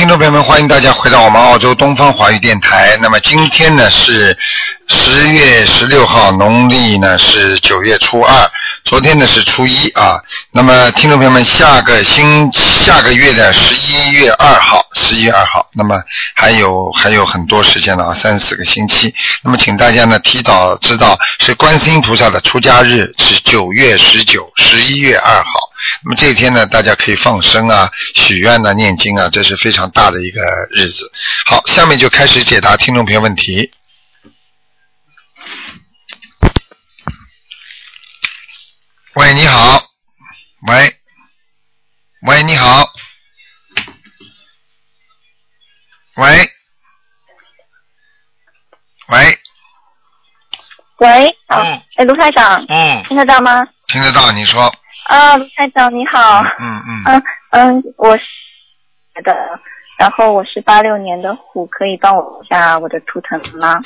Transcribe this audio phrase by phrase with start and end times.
[0.00, 2.96] 听众朋友们，欢迎大家回到我们澳洲东方华语电台。
[3.02, 4.34] 那么今天呢是
[4.88, 8.50] 十月十六号，农历呢是九月初二，
[8.84, 10.20] 昨天呢是初一啊。
[10.52, 16.02] 那么听众朋友们，下个星下个月的十一月二号，十一月二号，那么
[16.34, 19.14] 还有还有很多时间了啊，三四个星期。
[19.42, 25.70] 那么请大家呢提早知道，是观世音菩萨的出家日是九月十九，十一月二号。
[26.04, 31.10] 那么这一天呢，大家可以放生啊、许愿呐、念经啊，这是非常大的一个日子。
[31.46, 33.70] 好，下面就开始解答听众朋友问题。
[39.14, 39.82] 喂，你好。
[40.68, 40.94] 喂，
[42.22, 42.84] 喂，你好。
[46.16, 46.48] 喂，
[49.08, 49.38] 喂，
[50.98, 53.66] 喂，啊，嗯哎，卢台长，嗯，听得到吗？
[53.88, 54.72] 听得到你说。
[55.06, 57.02] 啊，卢台长你好，嗯嗯。
[57.06, 58.24] 嗯嗯，我是
[59.24, 59.34] 的，
[59.98, 63.80] 然后我是八六年的虎，可以帮我一下我的图腾吗？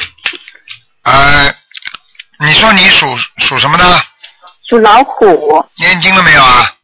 [1.04, 1.54] 呃，
[2.40, 3.06] 你说你属
[3.38, 3.84] 属什么的？
[4.68, 6.74] 属老虎，念经了没有啊？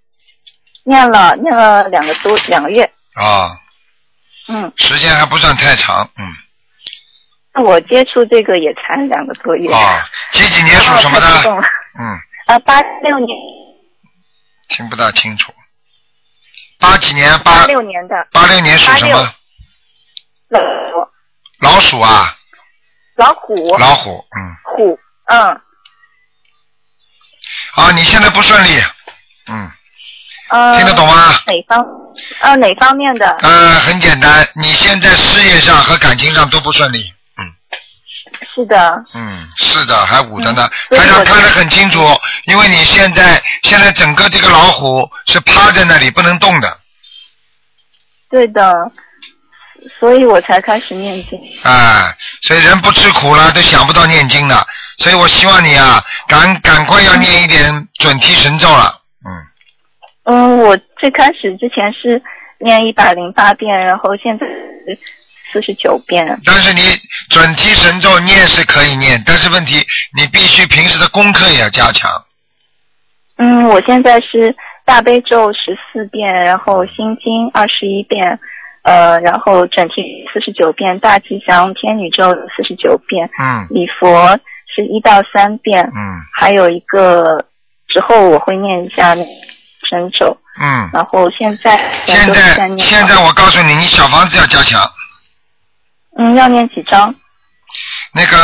[0.84, 2.82] 念了念了两个多两个月，
[3.14, 3.50] 啊、
[4.48, 6.34] 嗯，时间还不算太长，嗯。
[7.52, 11.26] 那我接触这个也才两个多月，啊，几几年属什么的？
[11.98, 13.36] 嗯，啊，八六年
[14.68, 15.52] 听不大清楚。
[16.78, 17.38] 八几年？
[17.40, 19.34] 八八六年的八六年属什么？
[20.48, 20.60] 老
[21.60, 22.34] 老鼠啊，
[23.16, 24.56] 老虎老虎，嗯。
[24.64, 25.60] 虎，嗯，
[27.74, 28.82] 啊，你现在不顺利，
[29.46, 29.70] 嗯，
[30.50, 31.40] 呃，听得懂吗？
[31.46, 31.84] 哪方？
[32.40, 33.26] 呃，哪方面的？
[33.40, 37.44] 呃，很简单，你现在事业上和感情上都不顺利，嗯
[38.54, 40.68] 是的，嗯，是的，还捂着呢。
[40.90, 42.00] 嗯台长所以我就看得很清楚，
[42.44, 46.68] 因为你现在现在整个这个老虎是趴在那里不能动的，
[48.28, 48.90] 对的，
[49.98, 51.38] 所以我才开始念经。
[51.62, 52.12] 啊，
[52.42, 54.66] 所以人不吃苦了都想不到念经的，
[55.00, 58.92] 所以我希望你啊，赶赶快要念一点准提神咒了，
[59.24, 59.32] 嗯，
[60.24, 62.22] 嗯，我最开始之前是
[62.58, 64.46] 念一百零八遍，然后现在
[65.50, 66.38] 四十九遍。
[66.44, 66.82] 但是你
[67.30, 69.76] 准提神咒念是可以念，但是问题
[70.14, 72.10] 你必须平时的功课也要加强，
[73.38, 78.38] 嗯，我现在是大悲咒十四遍，然后心经二十一遍，
[78.82, 83.66] 呃，然后整体四十九遍，大吉祥天女咒四十九遍，嗯。
[83.70, 84.38] 礼佛
[84.74, 87.44] 是一到三遍，嗯还有一个
[87.88, 89.30] 之后我会念一下那个
[89.88, 90.88] 神咒，嗯。
[90.92, 91.76] 然后现在
[92.06, 94.80] 现在现在我告诉你，你小房子要加强。
[96.18, 97.14] 嗯要念几张？
[98.12, 98.36] 那个，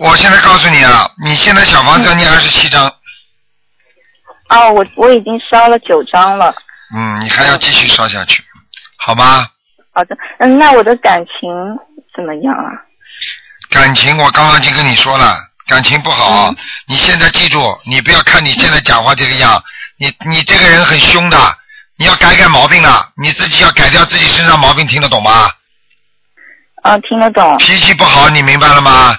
[0.00, 2.86] 我现在告诉你啊，你现在小房子要念二十七张，
[4.50, 6.54] 哦，我我已经烧了九张了。
[6.94, 8.44] 嗯，你还要继续烧下去，
[8.98, 9.48] 好吗？
[9.92, 11.50] 好的，嗯，那我的感情
[12.14, 12.70] 怎么样啊？
[13.74, 15.36] 感情我刚刚就跟你说了，
[15.66, 19.60] 感情不好，嗯你现在记住，你不要看你现在讲话这个样，
[19.98, 21.58] 你你这个人很凶的，
[21.96, 25.50] 你要改改毛病了，你自己要改掉自己身上毛病，听得懂吗？
[26.84, 29.18] 啊，听得懂，脾气不好，你明白了吗？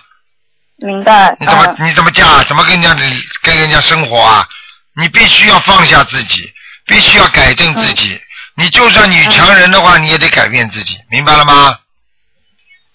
[0.77, 1.35] 明白。
[1.39, 2.41] 你怎么、嗯你怎么嫁？
[2.43, 2.95] 怎么跟人家
[3.41, 4.47] 跟人家生活啊？
[4.95, 6.49] 你必须要放下自己，
[6.85, 8.21] 必须要改正自己。
[8.55, 11.77] 你就算女强人的话，你也得改变自己，明白了吗？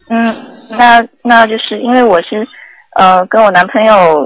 [0.08, 2.46] 嗯，那那就是因为我是
[2.96, 4.16] 呃跟我男朋友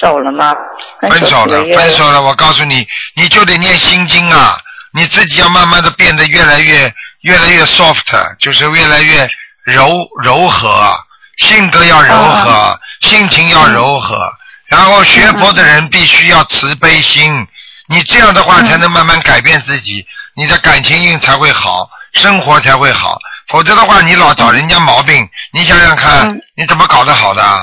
[0.00, 0.54] 手了嘛，
[1.00, 2.22] 分手了，分手了。
[2.22, 4.58] 我告诉你，你就得念心经啊！
[4.92, 6.92] 你自己要慢慢的变得越来越
[7.22, 9.28] 越来越 soft，就是越来越
[9.64, 10.96] 柔柔和，
[11.38, 14.18] 性格要柔和，性情要柔和。
[14.66, 17.46] 然后学佛的人必须要慈悲心，
[17.88, 23.18] 你这样的话才能慢慢改变自己，你的感情运才会好，生活才会好。
[23.48, 27.58] 否则的话，你老找人家毛病，你想想看，嗯你怎么搞得好的啊？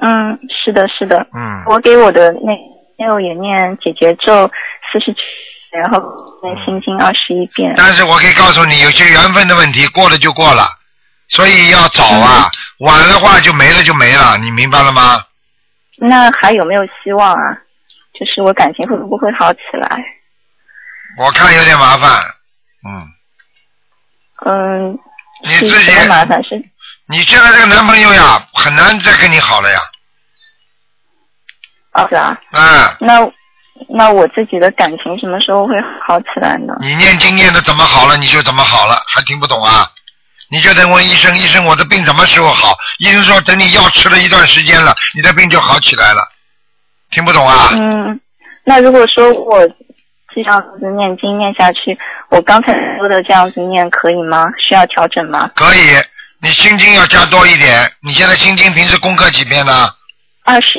[0.00, 1.64] 嗯，是的，是的，嗯。
[1.66, 2.54] 我给我的那
[2.96, 4.50] 朋友也念姐姐咒
[4.92, 5.18] 四十七，
[5.72, 6.00] 然后
[6.42, 7.74] 念心经二十一遍。
[7.76, 10.68] 但是我可以告诉你，有些缘分的问题过了就过了，
[11.28, 12.48] 所以要早啊，
[12.78, 15.24] 晚的话就没了就没了，你明白了吗？
[16.00, 17.58] 那还有没有希望啊？
[18.18, 20.00] 就是我感情会不会好起来？
[21.18, 22.08] 我看有点麻烦，
[22.86, 23.02] 嗯，
[24.46, 24.98] 嗯，
[25.44, 26.42] 你自己麻烦？
[26.44, 26.56] 是
[27.06, 29.80] 你现在这个男朋友呀，很难再跟你好了呀，
[31.94, 32.38] 哦，是啊。
[32.52, 33.30] 嗯，那
[33.88, 35.74] 那我自己的感情什么时候会
[36.06, 36.74] 好起来呢？
[36.80, 39.86] 你念经念的怎么好了，你就怎么好了，还听不懂啊？
[40.50, 42.74] 你就得问医生，医生我的病什么时候好？
[42.98, 46.26] 医生说等你药吃了一段时间了，你的病就好起来了，
[47.10, 47.70] 听不懂啊？
[47.72, 48.18] 嗯，
[48.64, 49.66] 那如果说我
[50.34, 51.98] 这样子念经念下去，
[52.30, 54.46] 我刚才说的这样子念可以吗？
[54.58, 55.50] 需要调整吗？
[55.54, 55.80] 可以，
[56.40, 57.90] 你心经要加多一点。
[58.02, 59.88] 你现在心经平时功课几遍呢？
[60.44, 60.78] 二十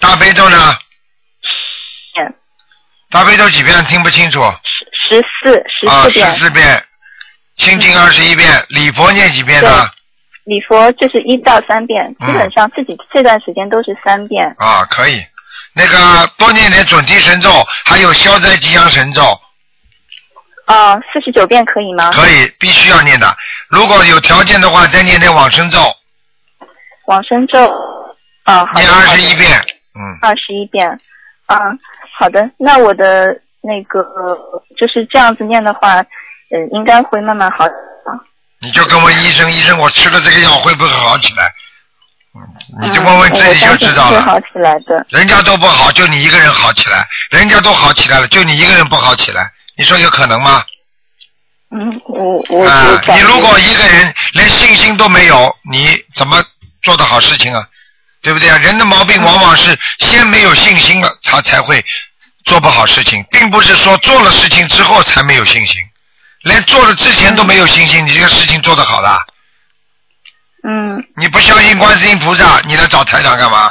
[0.00, 0.56] 大悲咒呢？
[2.14, 2.34] 遍，
[3.10, 3.84] 大悲咒几遍？
[3.86, 4.40] 听不清楚。
[5.00, 6.34] 十十四十啊，十四遍。
[6.36, 6.84] 四遍。
[7.56, 9.88] 心经二十一遍，礼佛念几遍呢？
[10.44, 14.54] 礼佛就是一到三遍，嗯基本上自己这段时间都是三遍。
[14.58, 15.24] 啊，可以。
[15.72, 17.50] 那个多念点准提神咒，
[17.86, 19.22] 还有消灾吉祥神咒，
[20.66, 22.10] 啊，四十九遍可以吗？
[22.10, 23.36] 可以，必须要念的。
[23.68, 25.78] 如果有条件的话，再念点往生咒，
[27.06, 27.58] 往生咒，
[28.44, 29.50] 啊，好的念二十一遍。
[29.96, 30.88] 嗯，二十一遍，
[31.46, 31.56] 啊，
[32.18, 32.50] 好的。
[32.58, 33.28] 那我的
[33.60, 34.02] 那个
[34.76, 37.66] 就是这样子念的话，呃，应该会慢慢好。
[38.60, 41.44] 你就跟问医生，医生，我吃了这个药会不会好起来？
[42.34, 42.40] 嗯，
[42.80, 44.18] 你就嗯问问自己就知道了。
[44.18, 45.06] 会好起来的。
[45.10, 49.52] 人家都不好，就你一个人好起来；人家都好起来了，就你一个人不好起来。
[49.76, 50.64] 你说有可能吗？
[51.70, 56.42] 嗯，我我啊你如果一个人连信心都没有，你怎么
[56.82, 57.66] 做的好事情啊？
[58.22, 58.56] 对不对啊？
[58.58, 61.84] 人的毛病往往是先没有信心了，他才会
[62.44, 65.80] 做不好事情，并不是说做了事情之后才没有信心。
[66.42, 69.08] 连做了之前都没有信心，你这个事情做得好的？
[70.66, 73.70] 嗯，你不相信观世音菩萨，你来找台长干嘛？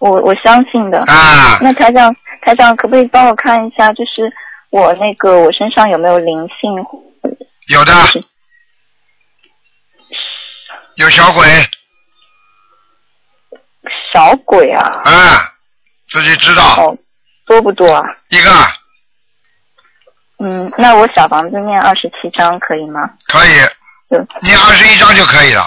[0.00, 0.98] 我我相信的。
[1.04, 4.32] 啊，那台长，台长可不可以帮我看一下，就是
[4.70, 6.70] 我那个我身上有没有灵性？
[7.68, 7.92] 有的，
[10.96, 11.44] 有小鬼，
[14.12, 14.84] 小鬼啊？
[15.04, 15.52] 啊，
[16.08, 16.98] 自己知道哦，
[17.46, 18.04] 多不多啊？
[18.28, 18.50] 一个
[20.38, 23.10] 嗯，那我小房子念二十七章可以吗？
[23.26, 23.50] 可以，
[24.08, 25.62] 对，念二十一张就可以了。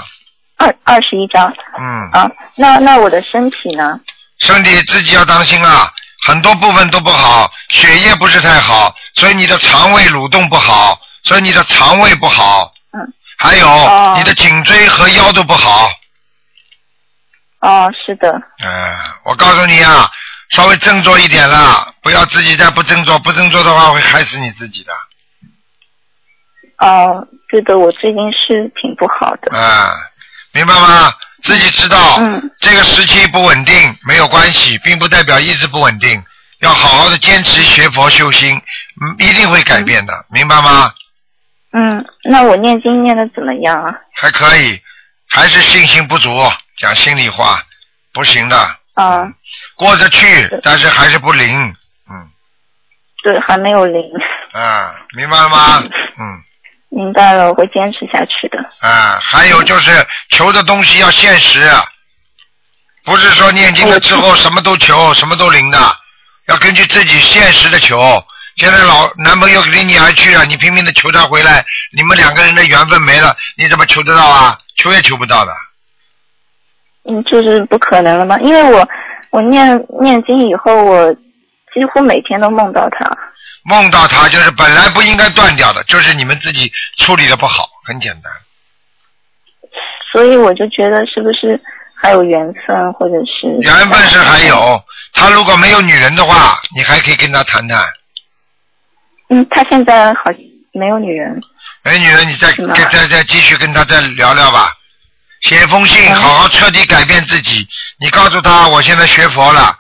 [0.58, 2.32] 二二十一章嗯，啊。
[2.58, 4.00] 那那我的身体呢？
[4.40, 5.94] 身体自己要当心啊，
[6.26, 12.74] 很多部分都不好，血液不是太好，所以你的肠胃蠕动不好，所以你的肠胃不好。
[12.94, 13.14] 嗯。
[13.38, 15.90] 还有、哦你的颈椎和腰都不好。
[17.60, 18.30] 哦，是的，
[18.64, 20.10] 嗯、我告诉你啊，
[20.50, 24.94] 稍微振作一点啦，不要自己再不振作，不振作的话会害死你自己的。
[26.78, 29.58] 哦，对的，我最近是挺不好的。
[29.58, 29.94] 啊，
[30.52, 31.14] 明白吗？
[31.44, 36.24] 自己知道，嗯这个时期不稳定没有关系，并不代表一直不稳定，
[36.60, 38.56] 要好好的坚持学佛修心，
[39.02, 40.92] 嗯，一定会改变的，明白吗？
[41.74, 43.94] 嗯，那我念经念的怎么样啊？
[44.16, 44.80] 还可以，
[45.28, 46.30] 还是信心不足，
[46.78, 47.62] 讲心里话，
[48.14, 48.58] 不行的，
[48.94, 49.28] 啊，
[49.76, 51.76] 过得去，但是还是不灵，
[52.10, 52.30] 嗯，
[53.24, 54.02] 对，还没有灵。
[54.54, 55.84] 啊，明白了吗？
[56.20, 56.44] 嗯，
[56.96, 58.60] 明白了，我会坚持下去的。
[58.88, 59.92] 啊，还有就是
[60.30, 61.60] 求的东西要现实，
[63.04, 65.78] 不是说念经了之后什么都求，什么都灵的，
[66.48, 68.24] 要根据自己现实的求。
[68.56, 71.66] 现在老男朋友离你而去了，你拼命的求他回来，
[71.98, 74.56] 你们两个人的缘分没了，你怎么求得到啊？
[74.76, 75.52] 求也求不到的。
[77.10, 78.38] 嗯，就是不可能了吗？
[78.40, 78.88] 因为我
[79.32, 81.12] 我念念经以后，我
[81.74, 83.18] 几乎每天都梦到他。
[83.64, 88.32] 梦到他就是本来不应该断掉的，就是你们自己处理的不好，很简单。
[90.12, 91.60] 所以我就觉得是不是
[91.96, 97.82] 还有缘分，或者是缘分是还有，他如果没有女人的话，你还可以跟他谈谈。
[99.30, 100.32] 嗯，他现在好
[100.74, 101.42] 没有女人。
[101.84, 102.52] 没女人，你再
[102.92, 104.72] 再再继续跟他再聊聊吧。
[105.42, 107.68] 写封信，嗯好好彻底改变自己。
[108.00, 109.76] 你告诉他，我现在学佛了，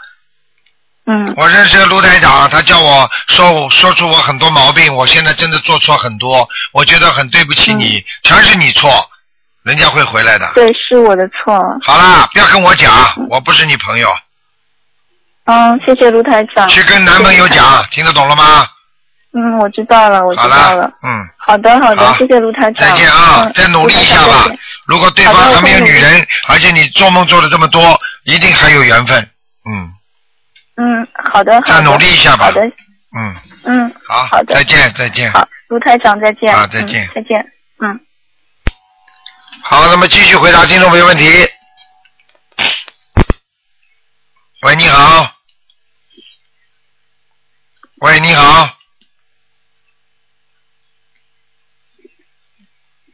[1.05, 8.89] 嗯我认识个卢台长，他叫我说我说出我很多毛病，我现在真的做错很多，我觉得很对不起你，全是你错，
[9.63, 10.49] 人家会回来的。
[10.55, 11.59] 对，是我的错。
[11.83, 12.91] 好啦，不要跟我讲，
[13.29, 14.07] 我不是你朋友，
[15.45, 16.69] 嗯，谢谢卢台长。
[16.69, 17.47] 去跟男朋友。
[17.49, 18.65] 讲，听得懂了吗？
[19.35, 21.27] 嗯，我知道了，我知道了了。，嗯。
[21.37, 22.87] 好的，好的好，谢谢卢台长。
[22.87, 24.45] 再见啊，嗯再努力一下吧。
[24.85, 29.19] 如果对方还没有女人，而且你做梦做了这么多，一定还有缘分。
[29.69, 29.92] 嗯
[30.75, 31.67] 嗯，好的，好的。
[31.67, 32.61] 再努力一下吧好的，
[33.15, 35.31] 嗯，嗯，好，好的再见再见。
[35.31, 36.53] 好，卢台长再见。
[36.53, 37.51] 啊再见嗯再见。
[37.79, 37.99] 嗯。
[39.61, 41.25] 好，那么继续回答听众朋友问题。
[44.63, 45.31] 喂，你好。
[48.01, 48.69] 喂，你好。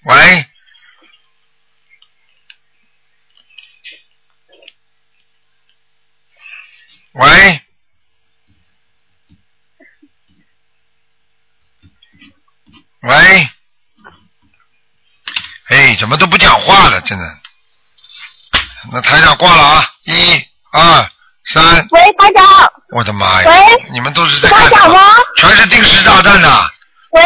[0.06, 0.46] 喂。
[7.20, 7.62] 喂。
[13.02, 13.50] 喂。
[15.70, 17.40] 哎，怎么都不讲话了，真的。
[18.92, 19.94] 那台长挂了啊！
[20.06, 21.12] 一、二、
[21.54, 23.50] 三，喂，台长，我的妈呀！
[23.50, 25.00] 喂你们都是在台长吗？
[25.38, 26.50] 全是定时炸弹的。
[27.12, 27.22] 喂，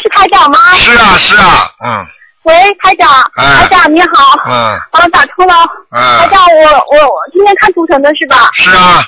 [0.00, 0.58] 是台长吗？
[0.76, 2.06] 是啊是啊，嗯
[2.46, 4.54] 喂，台长，哎台长你好，嗯
[4.92, 5.54] 啊，打通了。
[5.90, 6.62] 台嗯，长，我
[6.96, 8.50] 我我今天看图腾的是吧？
[8.54, 9.04] 是啊，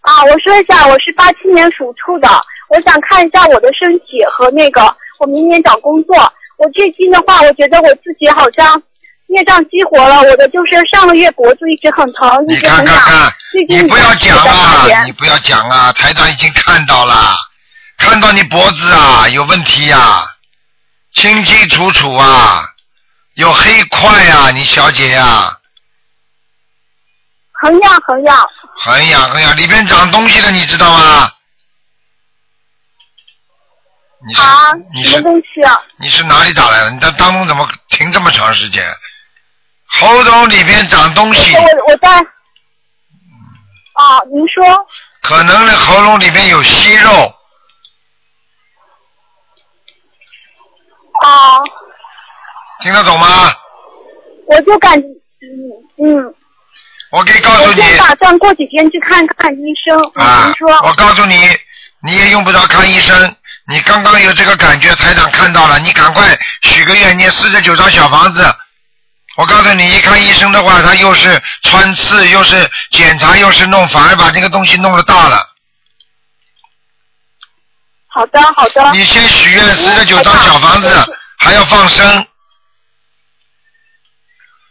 [0.00, 2.28] 啊，我说一下，我是八七年属兔的，
[2.70, 6.16] 我想看一下我的身体和那个我明年找工作。
[6.56, 8.82] 我最近的话，我觉得我自己好像
[9.28, 12.96] 孽障激活了，我的就是上个月脖子一直很疼，一直很痒。
[13.52, 17.32] 最近你不要讲在啊你不要讲啊，台长已经看到了，
[17.98, 20.24] 看到你脖子啊有问题呀、
[21.14, 22.68] 清清楚楚啊，
[23.34, 25.58] 有黑块啊，你小姐呀、
[27.52, 28.48] 很痒很痒。
[28.76, 31.30] 很痒很痒，里边长东西了，你知道吗？
[34.26, 34.70] 你是、啊，
[35.04, 35.78] 什么东西啊？
[35.98, 36.90] 你是哪里打来的？
[36.90, 38.84] 你在当中怎么停这么长时间？
[39.86, 42.18] 喉咙里边长东西，我我在。
[42.18, 44.64] 啊，您说
[45.22, 47.32] 可能喉咙里边有息肉，
[51.24, 51.58] 啊，
[52.82, 53.26] 听得懂吗？
[54.46, 55.48] 我就感嗯
[56.04, 56.34] 嗯，
[57.10, 59.98] 我可以告诉你我就打算过几天去看看医生。
[60.22, 61.48] 啊说，我告诉你，
[62.02, 63.34] 你也用不着看医生。
[63.66, 68.44] 你刚刚有这个感觉，台长看到了，你赶快许个愿，念四十九张小房子。
[69.38, 75.53] 我告诉你，一看医生的话，他又是穿刺，又是检查，又是弄，反而把这个东西弄得大了。
[78.14, 78.92] 好的好的。
[78.92, 80.88] 你先许愿四十九张小房子，
[81.36, 82.26] 还要放生。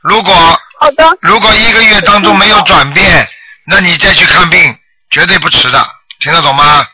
[0.02, 0.34] 如果
[0.80, 3.28] 好的如果一个月当中没有转变，
[3.68, 4.60] 那你再去看病，
[5.10, 5.86] 绝对不迟的，
[6.22, 6.88] 听得懂吗？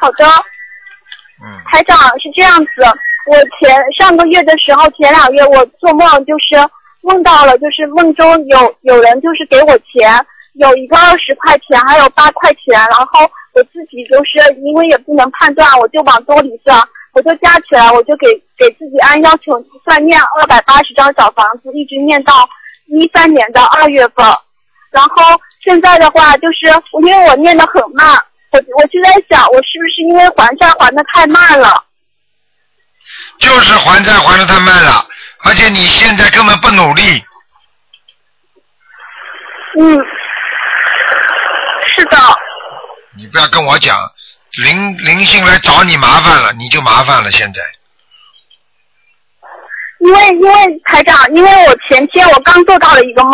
[0.00, 0.26] 好的。
[1.42, 2.82] 嗯，台长是这样子，
[3.26, 6.68] 我前上个月的时候，前两月我做梦就是
[7.02, 16.80] 梦到了，就是梦中有有人就是给我钱，有一个二十块钱，还有八块钱，然后我自己就是因为也不能判断，我就往兜里算，
[17.12, 18.26] 我就加起来，我就给
[18.56, 22.48] 给自己按要求算念二百八十张小房子，一直念到
[22.86, 24.24] 一三年的二月份，
[24.90, 28.22] 然后现在的话就是因为我念的很慢。
[28.52, 31.84] 我我就在想，我是不是因为还债还的太慢了？
[33.38, 35.06] 就是还债还的太慢了，
[35.44, 37.02] 而且你现在根本不努力，
[39.78, 39.98] 嗯，
[41.86, 42.16] 是的，
[43.16, 43.96] 你不要跟我讲
[44.62, 47.30] 灵灵性来找你麻烦了，你就麻烦了。
[47.30, 47.60] 现在
[49.98, 53.32] 因为因为台长，因为我前天我刚做到了一个梦，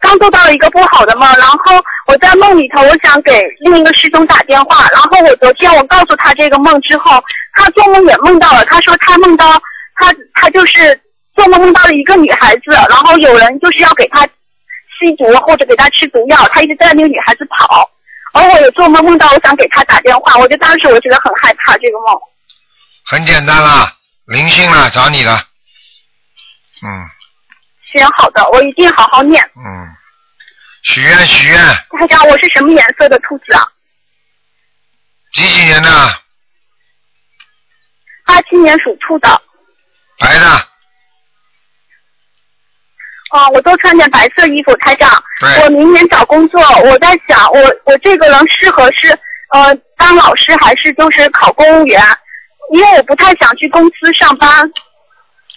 [0.00, 7.22] 刚做到了一个不好的梦，然后我在梦里头，我想给另一个师兄打电话，然后我昨天我告诉他这个梦之后，
[7.54, 9.52] 他做梦也梦到了，他说他梦到
[9.96, 10.98] 他他就是
[11.36, 14.26] 做梦梦到了一个女孩子，然后有人就是要给他
[14.98, 17.88] 吸毒或者给他吃毒药，他一直在那个女孩子跑，
[18.32, 22.18] 而我也做梦梦到我想给他打电话，我就当时我觉得很害怕这个梦。
[23.04, 23.94] 很简单啦，
[24.26, 25.42] 灵性啦，找你了。
[26.82, 26.88] 嗯
[27.92, 29.42] 行，好的，我一定好好念。
[29.54, 29.94] 嗯，
[30.82, 31.58] 许愿许愿，
[31.90, 33.68] 大家，我是什么颜色的兔子啊？
[35.34, 35.90] 几几年的？
[38.24, 39.42] 八七年属兔的。
[40.18, 40.68] 白的。
[43.32, 45.10] 哦，我都穿件白色衣服，台长。
[45.40, 49.08] 对我明年找工作，我在想，我我这个人适合是
[49.52, 52.02] 呃当老师还是就是考公务员？
[52.72, 54.70] 因为我不太想去公司上班，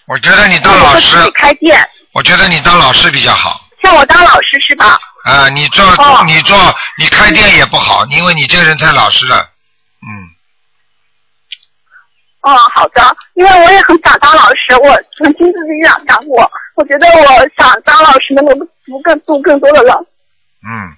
[0.05, 1.77] 我觉得你当老师我，自己开店。
[2.13, 3.61] 我觉得你当老师比较好。
[3.83, 4.97] 像我当老师是吧？
[5.25, 6.57] 啊，你做、哦你做
[6.97, 9.37] 你开店也不好，因为你这个人太老实了。
[10.01, 10.09] 嗯，
[12.45, 13.01] 哦，好的，
[13.33, 18.51] 因为我也很想当老师，我曾经自己想当过，我觉得我想当老师能够
[18.85, 19.91] 服更度更多的人。
[20.67, 20.93] 嗯，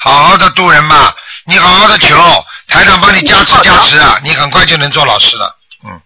[0.00, 1.14] 好好的度人吧，
[1.46, 2.16] 你好好的求，
[2.66, 5.56] 台长帮你加持加持啊，你很快就能做老师了。
[5.84, 6.00] 嗯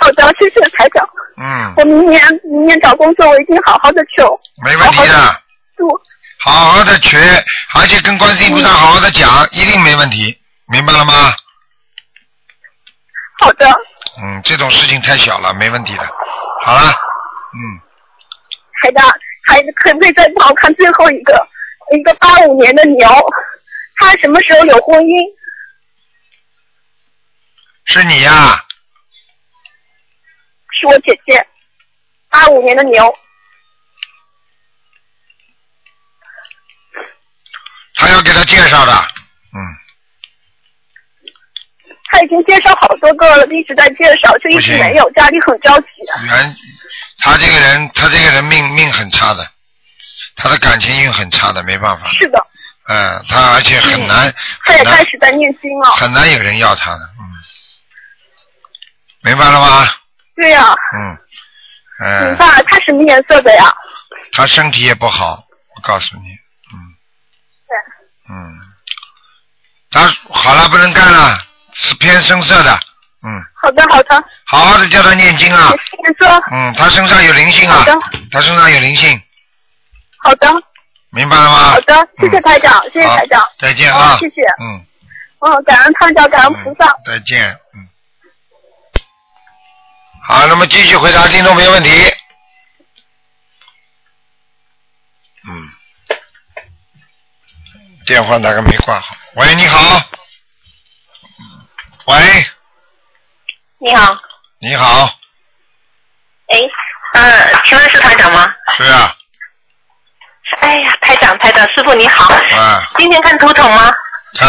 [0.00, 1.08] 好的，谢谢台长。
[1.40, 4.36] 嗯，我明年明年找工作，我一定好好的求。
[4.64, 5.40] 没问题的，
[5.76, 5.88] 度。
[6.40, 7.16] 好好的学，
[7.74, 10.36] 而且跟观世音菩萨好好的讲，一定没问题，
[10.66, 11.32] 明白了吗？
[13.42, 13.66] 好的，
[14.22, 16.04] 嗯，这种事情太小了，没问题的。
[16.62, 17.60] 好了，嗯，
[18.80, 19.04] 台长，
[19.44, 21.48] 还可不可以再帮我看最后一个
[21.92, 23.08] 一个八五年的牛，
[23.96, 25.22] 他什么时候有婚姻？
[27.84, 28.64] 是你呀、
[30.80, 31.44] 是我姐姐，
[32.30, 33.12] 八五年的牛。
[37.96, 39.58] 他要给他介绍的，嗯，
[42.12, 45.86] 他已经介绍好多个了，一直在介绍，就一直没有，家里很着急。
[46.26, 46.56] 原
[47.20, 49.50] 他这个人，他这个人命命很差的，
[50.36, 52.10] 他的感情运很差的，没办法。
[52.10, 52.38] 是的，
[52.90, 54.30] 嗯，他而且很难，
[54.62, 55.90] 他也开始在念经了。
[55.92, 57.24] 很难有人要他的，嗯，
[59.22, 59.88] 明白了吗？
[60.36, 61.18] 对呀、嗯，
[62.00, 62.62] 嗯，明白。
[62.64, 63.74] 他什么颜色的呀？
[64.32, 65.42] 他身体也不好，
[65.76, 66.76] 我告诉你，嗯，
[67.66, 68.34] 对。
[68.34, 68.60] 嗯，
[69.90, 71.38] 他好了，不能干了，
[71.72, 72.78] 是偏深色的，
[73.22, 74.24] 嗯，好的，好的。
[74.46, 75.72] 好好的叫他念经啊，
[76.06, 76.28] 你说。
[76.50, 77.98] 嗯，他身上有灵性啊好的，
[78.30, 79.20] 他身上有灵性，
[80.18, 80.48] 好的，
[81.10, 81.70] 明白了吗？
[81.70, 83.42] 好的，谢谢嗯台长，谢谢台长。
[83.58, 84.86] 再见啊，哦谢谢嗯。
[85.38, 86.86] 哦，感恩台长，感恩菩萨。
[86.90, 87.88] 嗯再见，嗯。
[90.24, 91.90] 好，那么继续回答听众朋友问题。
[95.48, 95.68] 嗯。
[98.06, 99.16] 电话哪个没挂好？
[99.34, 100.00] 喂，你好。
[102.06, 102.46] 喂，
[103.78, 104.18] 你好，
[104.58, 105.04] 你好，
[106.48, 106.58] 哎，
[107.14, 108.44] 呃，请问是台长吗？
[108.76, 109.14] 是啊，
[110.60, 113.92] 哎呀，台长，台长，师傅你好，啊，今天看图腾吗？
[114.36, 114.48] 看，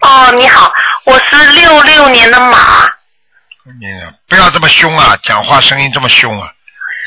[0.00, 0.72] 哦，你好，
[1.04, 2.84] 我是六六年的马，
[3.78, 3.86] 你
[4.26, 6.50] 不要这么凶啊，讲话声音这么凶啊，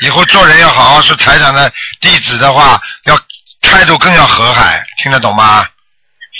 [0.02, 3.18] 以后做人要好好是台长的弟子的话，要
[3.62, 5.66] 态度更要和蔼，听得懂吗？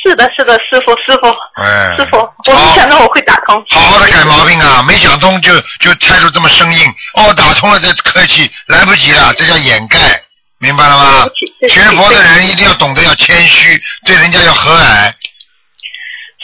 [0.02, 1.28] 是的，是的，师傅，师傅，
[1.62, 3.62] 哎， 师傅，我没想到我会打通。
[3.68, 4.82] 好好的改毛病啊！
[4.86, 9.98] 没想通就就态度这么生硬，哦，打通了再客气，来不及了，这叫掩盖，
[10.58, 11.28] 明白了吗
[11.68, 15.12] 学佛的人一定要懂得要谦虚，对人家要和蔼，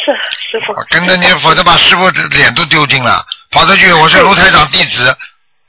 [0.04, 0.12] 是
[0.50, 3.24] 师傅，跟着你，否则把师傅的脸都丢尽了。
[3.50, 5.16] 跑出去，我是卢台长弟子，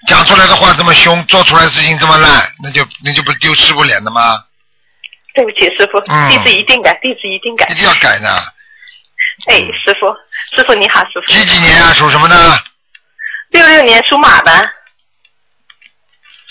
[0.07, 4.43] 讲出来的话这么凶，做出来的事情这么烂，那就那就不丢师傅脸的吗？
[5.37, 7.75] 对不起，师傅，嗯弟子一定改，地址一定改一。
[7.75, 8.27] 定要改的。
[9.45, 10.07] 哎，师傅，
[10.55, 11.31] 师傅你好，师傅。
[11.31, 11.93] 几几年啊？
[11.93, 12.35] 属什么的？
[13.51, 14.51] 六六年属马的，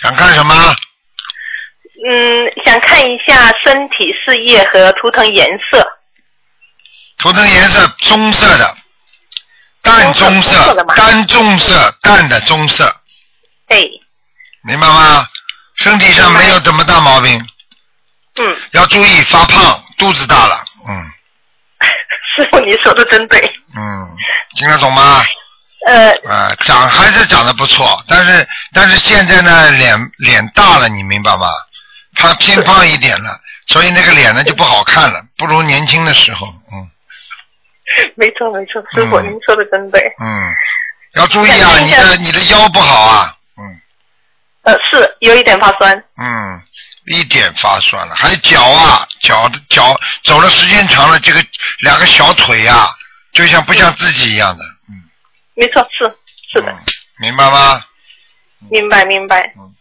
[0.01, 0.55] 想看什么？
[2.09, 5.85] 嗯，想看一下身体、事业和图腾颜色。
[7.19, 8.77] 图腾颜色棕色的，
[9.83, 12.85] 淡棕棕色淡棕色，淡的棕色，
[13.67, 13.83] 哎，
[14.63, 15.27] 明白吗？
[15.75, 17.47] 身体上没有什么大毛病，
[18.39, 21.13] 嗯，要注意发胖，肚子大了，嗯
[22.37, 23.39] 师傅你说的真对。
[23.75, 24.07] 嗯，
[24.57, 25.25] 听得懂吗？
[25.87, 31.47] 呃，啊、长还是长得不错，但是但是现在呢，脸脸大了，你明白吗？
[32.15, 36.91] 他偏胖一点了，所以那个脸呢就不好看了，不如年轻的时候，嗯
[38.17, 40.01] 没错没错，师傅、嗯您说的真对。
[40.21, 40.55] 嗯，
[41.15, 43.81] 要注意啊，你的你的腰不好啊，嗯。
[44.63, 45.95] 呃，是有一点发酸。
[46.19, 46.61] 嗯，
[47.07, 51.45] 一点发酸了，还有脚啊，脚的脚走了时间长了，这个
[51.81, 52.89] 两个小腿呀、
[53.33, 55.05] 就像不像自己一样的，嗯，
[55.55, 56.05] 没错，是
[56.53, 56.79] 是的，嗯
[57.19, 57.83] 明白吗？
[58.71, 59.53] 明白明白。
[59.57, 59.75] 嗯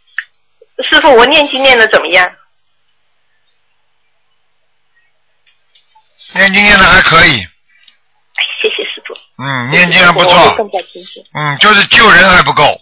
[0.90, 2.30] 师傅，我念经念的怎么样？
[6.34, 9.14] 念经念的还可以，哎，谢谢师傅。
[9.42, 10.70] 嗯，念经还不错。
[11.34, 12.82] 嗯，就是救人还不够，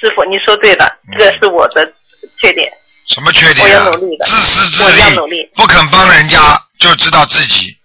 [0.00, 1.92] 师傅，你说对了，嗯这个是我的
[2.38, 2.70] 缺点。
[3.08, 4.16] 什么缺点我啊要努力？
[4.16, 6.38] 的自私自我要利努力，不肯帮人家，
[6.78, 7.76] 就知道自己，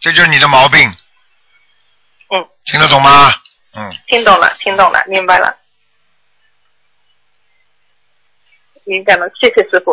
[0.00, 0.88] 这就是你的毛病，
[2.30, 3.34] 嗯，听得懂吗？
[3.74, 5.54] 嗯，听懂了，听懂了，明白了，
[8.84, 9.92] 明白了，谢谢师傅。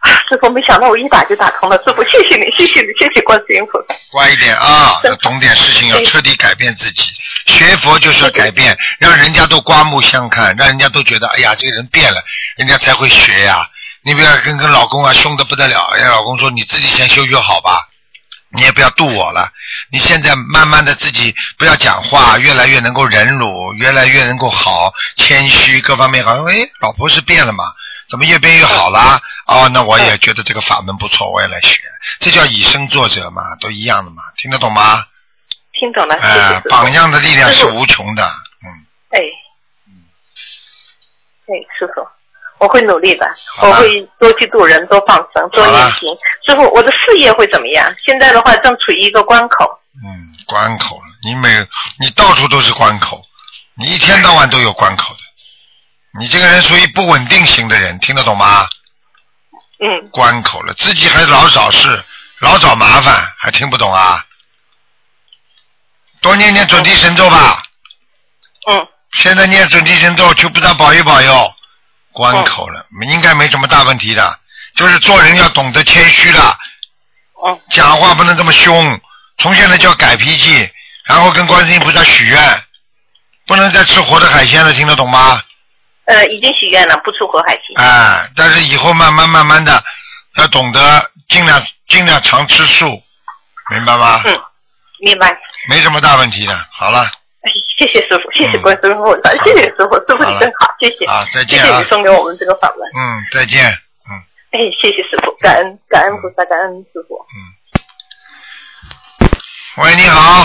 [0.00, 3.94] 啊，师傅，没想到我一打就打通了，师傅，谢谢你，谢谢你，谢谢观世音菩萨。
[4.10, 7.04] 乖一点啊，要懂点事情，要彻底改变自己。
[7.46, 12.22] 学佛就是要改变，让人家都刮目相看，让人家都觉得，哎呀，这个人变了，
[12.56, 13.68] 人家才会学呀。
[14.04, 17.88] 你不要跟跟老公啊凶的不得了，人家老公说你自己先修修好吧，
[18.50, 19.50] 你也不要度我了。
[19.90, 27.64] 你现在慢慢的自己不要讲话，越来越能够忍辱，越来越能够好，谦虚各方面好像，哎，老婆是变了嘛，
[28.08, 29.20] 怎么越变越好啦？
[29.46, 31.78] 哦，那我也觉得这个法门不错，我也来学，
[32.18, 35.04] 这叫以身作则嘛，都一样的嘛，听得懂吗？
[35.82, 36.68] 听懂了，谢谢呃师，傅。
[36.68, 38.66] 榜样的力量是无穷的，嗯，
[39.10, 39.18] 哎，
[41.48, 42.06] 哎，师傅，
[42.58, 43.26] 我会努力的，
[43.62, 46.16] 我会多去度人，多放生，多好吧念经。
[46.46, 47.92] 师傅，我的事业会怎么样？
[48.06, 49.80] 现在的话正处于一个关口。
[50.04, 50.06] 嗯，
[50.46, 51.66] 关口了，你每
[51.98, 53.20] 你到处都是关口，
[53.74, 58.68] 你一天到晚都有关口的，你这个人属于不稳定型的人，听得懂吗？
[59.80, 62.04] 嗯，关口了，自己还老找事，
[62.38, 64.24] 老找麻烦，还听不懂啊？
[66.22, 67.62] 多念念准提神咒吧，
[68.68, 71.54] 嗯，现在念准提神咒，求菩萨保佑保佑。
[72.12, 74.38] 关口了，应该没什么大问题的，
[74.76, 76.58] 就是做人要懂得谦虚了，
[77.46, 79.00] 嗯，讲话不能这么凶，
[79.38, 80.70] 从现在就要改脾气，
[81.06, 82.62] 然后跟观世音菩萨许愿，
[83.46, 85.42] 不能再吃活的海鲜了，听得懂吗？
[86.04, 87.82] 呃，已经许愿了，不出活海鲜。
[87.82, 89.82] 哎，但是以后慢慢慢慢的，
[90.36, 93.02] 要懂得尽量尽量常吃素，
[93.70, 94.20] 明白吗？
[94.26, 94.38] 嗯，
[95.00, 95.34] 明白。
[95.68, 96.52] 没什么大问题的。
[96.70, 97.00] 好了，
[97.42, 101.04] 哎，谢谢师傅，谢谢嗯观世音菩萨，谢谢师傅，师傅你真好，谢谢。
[101.06, 102.88] 啊，再见啊谢谢你，送给我们这个法门。
[102.96, 104.10] 嗯，再见，嗯
[104.52, 107.14] 哎，谢谢师傅，感恩感恩菩萨，感恩师傅。
[107.34, 107.36] 嗯。
[109.84, 110.44] 喂，你好。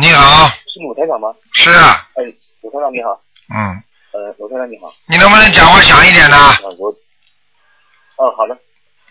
[0.00, 1.34] 你好，是鲁台长吗？
[1.52, 2.22] 是啊，哎，
[2.62, 3.20] 鲁台长你好，
[3.52, 4.92] 嗯，呃，鲁台长你好。
[5.06, 6.36] 你能不能讲话响一点呢？
[6.36, 6.90] 啊，我，
[8.16, 8.56] 哦，好的。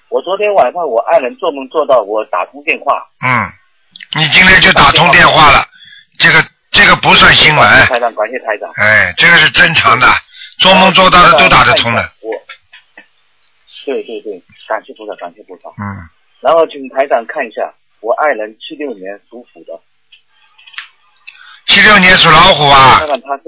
[0.09, 3.51] 我昨天晚上我爱人做梦做到我打通电话，嗯，
[4.17, 5.63] 你今天就打通电话了，
[6.17, 8.71] 这个这个不算新闻，台长，感谢台长。
[8.75, 10.07] 哎，这个是正常的，
[10.59, 12.01] 做梦做到的都打得通的，。
[12.21, 12.33] 我，
[13.85, 15.69] 对对对，感谢菩萨，感谢菩萨。
[15.77, 16.09] 嗯，
[16.41, 19.79] 然后请台长看一下，我爱人七六年属虎的，
[21.67, 23.43] 七六年属老虎啊看，看他是，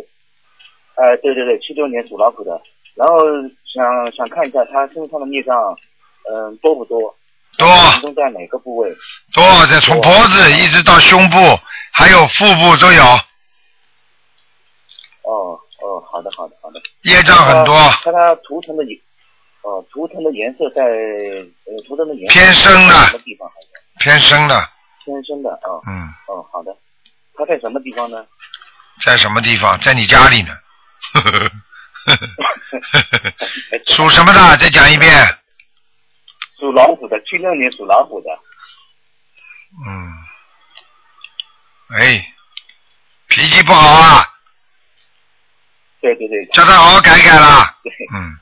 [0.96, 2.62] 呃，对对对，七六年属老虎的。
[2.94, 3.18] 然后
[3.66, 5.56] 想想看一下他身上的孽障，
[6.30, 7.18] 嗯、多不多？
[7.58, 8.96] 多集中在哪个部位？
[9.34, 11.60] 多在，从脖子一直到胸部，
[11.92, 13.04] 还有腹部都有，
[15.24, 16.82] 哦哦，好的好的好的。
[17.04, 18.98] 业障很多，看它涂层的颜，
[19.62, 23.48] 哦，涂层的颜色在呃，涂层的颜色偏深的什么地方？
[23.50, 24.70] 好像偏深的，
[25.06, 25.70] 偏深的啊。
[25.88, 26.76] 嗯，哦，好的。
[27.36, 28.26] 它在什么地方呢？
[29.04, 29.80] 在什么地方？
[29.80, 30.58] 在你家里呢。
[33.88, 34.58] 属什么的？
[34.58, 35.12] 再讲一遍。
[36.62, 38.30] 属老虎的，七六年属老虎的。
[39.84, 40.14] 嗯，
[41.98, 42.24] 哎，
[43.28, 44.24] 脾气不好啊，
[46.02, 46.46] 对对对。
[46.54, 47.76] 叫他好好改改啦。
[47.82, 48.38] 对嗯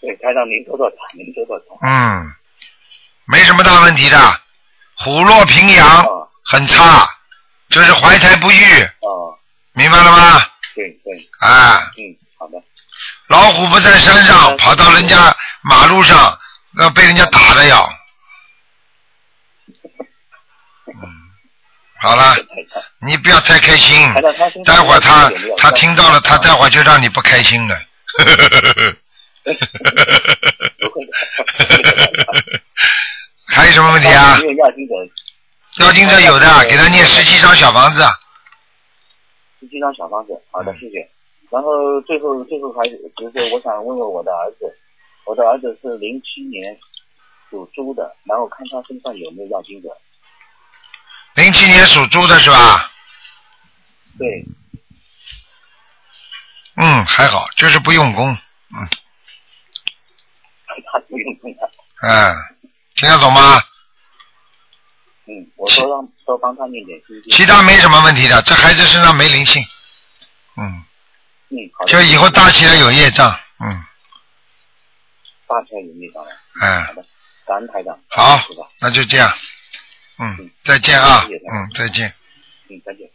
[0.00, 1.86] 对，台长您多多查，您多多查。
[1.86, 2.34] 嗯，
[3.26, 4.40] 没什么大问题的，
[4.96, 7.06] 虎落平阳哦很差，
[7.68, 9.36] 就是怀才不遇，哦，
[9.74, 10.40] 明白了吗？
[10.74, 12.62] 对对，啊，嗯，好的。
[13.28, 16.38] 老虎不在山上，嗯跑到人家马路上，
[16.78, 17.88] 要被人家打的要。
[20.86, 20.94] 嗯，
[22.00, 22.36] 好了，
[23.00, 23.96] 你不要太开心，
[24.64, 27.76] 待会儿他他听到了，他待会儿就让你不开心了。
[33.48, 34.94] 还有什么问题啊要经者，
[35.84, 38.02] 要经者有的，给他念十七张小房子。
[39.60, 40.32] 十七张小房子。
[40.50, 41.08] 好的，嗯谢谢。
[41.50, 44.76] 然后最后最后还就是我想问问我的儿子，
[45.26, 46.78] 我的儿子是零七年
[47.50, 49.88] 属猪的，然后看他身上有没有要经者。
[51.34, 52.90] 零七年属猪的是吧？
[54.18, 54.44] 对，
[56.76, 58.32] 嗯，还好，就是不用功。
[58.72, 58.88] 嗯
[60.92, 61.70] 他不用动了。
[62.02, 62.36] 嗯，
[62.94, 63.60] 听得懂吗？
[65.26, 67.22] 嗯，我说让多帮他念点经。
[67.30, 69.62] 其他没什么问题的，这孩子身上没灵性。
[70.56, 70.84] 嗯，
[71.48, 71.84] 嗯，好。
[71.86, 73.36] 就以后大起来有业障。
[73.58, 73.84] 嗯
[75.46, 76.30] 大起来有孽障了。
[76.62, 77.04] 嗯好，的，
[77.46, 77.98] 感恩台长。
[78.08, 78.38] 好？
[78.80, 79.28] 那就这样。
[80.18, 81.24] 嗯，再见啊。
[81.28, 82.12] 嗯，再见。
[82.68, 83.10] 嗯，再见。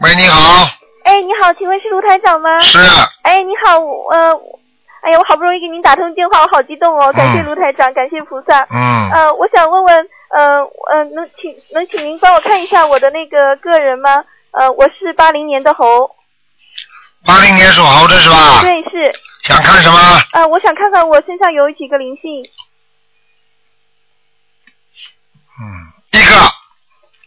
[0.00, 0.70] 喂，你好，
[1.04, 2.60] 哎，你好，请问是卢台长吗？
[2.60, 2.78] 是
[3.22, 4.32] 哎，你好，我呃，
[5.02, 7.12] 哎呀，我好不容易给您打通电话，我好激动哦！
[7.12, 8.60] 感谢嗯卢台长，感谢菩萨。
[8.70, 14.24] 嗯，呃，我想问问，呃呃，能请能请您帮我看一下我的那个个人吗？
[14.52, 16.14] 呃，我是八零年的猴，
[17.28, 18.62] 八零年属猴的是吧？
[18.62, 19.98] 对，是，想看什么？
[20.32, 22.42] 呃，我想看看我身上有几个灵性。
[25.60, 26.34] 嗯，一个。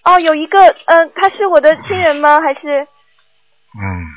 [0.04, 2.42] 哦，有一个，呃，他是我的亲人吗？
[2.42, 2.88] 还是？
[3.80, 4.08] 嗯，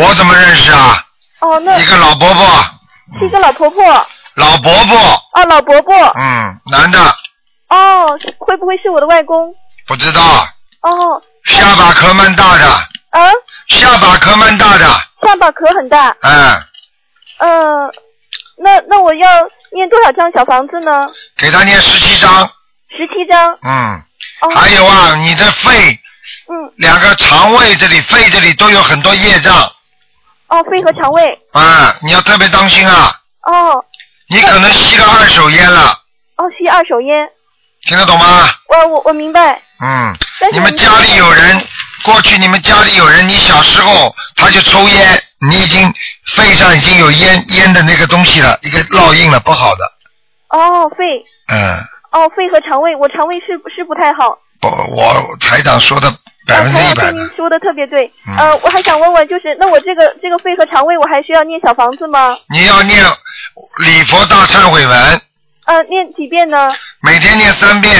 [0.00, 1.06] 我怎么认识啊？
[1.38, 2.44] 哦，那一个老伯伯，
[3.20, 3.84] 是一个老婆婆。
[4.34, 4.96] 老伯伯，
[5.34, 5.94] 哦，老伯伯。
[6.16, 6.98] 嗯，男的，
[7.68, 9.54] 哦，会不会是我的外公？
[9.86, 10.20] 不知道，
[10.80, 13.30] 哦，下巴壳蛮大的，啊，
[13.68, 14.86] 下巴壳蛮大的，
[15.22, 16.16] 下巴壳很大。
[16.22, 16.62] 嗯，
[17.38, 17.92] 嗯，
[18.58, 19.28] 那那我要
[19.72, 21.08] 念多少张小房子呢？
[21.36, 22.50] 给他念十七张，
[22.90, 23.58] 十七张。
[23.62, 24.02] 嗯，
[24.40, 24.54] 哦。
[24.54, 25.70] 还有啊，你的肺
[26.48, 29.54] 嗯，两个肠胃这里、肺这里都有很多业障
[30.48, 31.38] 哦，肺和肠胃。
[31.52, 33.84] 啊，你要特别当心啊，哦
[34.28, 35.98] 你可能吸了二手烟了，
[36.36, 37.28] 哦，吸二手烟。
[37.84, 38.48] 听得懂吗？
[38.68, 39.60] 我我我明白。
[39.82, 40.16] 嗯，
[40.52, 41.66] 你们家里有人，
[42.04, 45.92] 过去你们家里有人，你小时候他就抽烟，你已经
[46.34, 49.84] 肺上已经有烟烟的那个东西了，一个烙印了，不好的。
[50.48, 51.04] 哦，肺。
[51.48, 51.76] 嗯，
[52.12, 54.38] 哦，肺和肠胃，我肠胃是是不太好。
[54.60, 56.10] 不，我台长说的
[56.46, 58.10] 百分之一哦百您，说的特别对。
[58.26, 62.36] 嗯呃，我还想问问，就是那我这个这个肺和肠胃，我还需要念小房子吗？
[62.48, 63.02] 你要念
[63.78, 65.20] 礼佛大忏悔文，
[65.66, 66.72] 呃，念几遍呢？
[67.00, 67.92] 每天念三遍，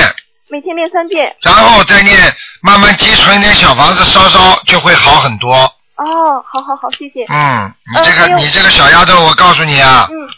[0.52, 1.34] 每天念三遍。
[1.40, 2.14] 然后再念，
[2.60, 5.50] 慢慢积存一点小房子，稍稍就会好很多。
[5.54, 7.24] 哦，好好好，谢谢。
[7.30, 10.28] 嗯，你这个、呃你这个小丫头，我告诉你啊，嗯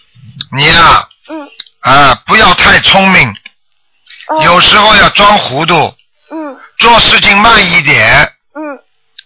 [0.56, 1.48] 你呀嗯，
[1.80, 3.28] 啊不要太聪明，
[4.28, 5.92] 哦，有时候要装糊涂，
[6.30, 8.78] 嗯做事情慢一点，嗯，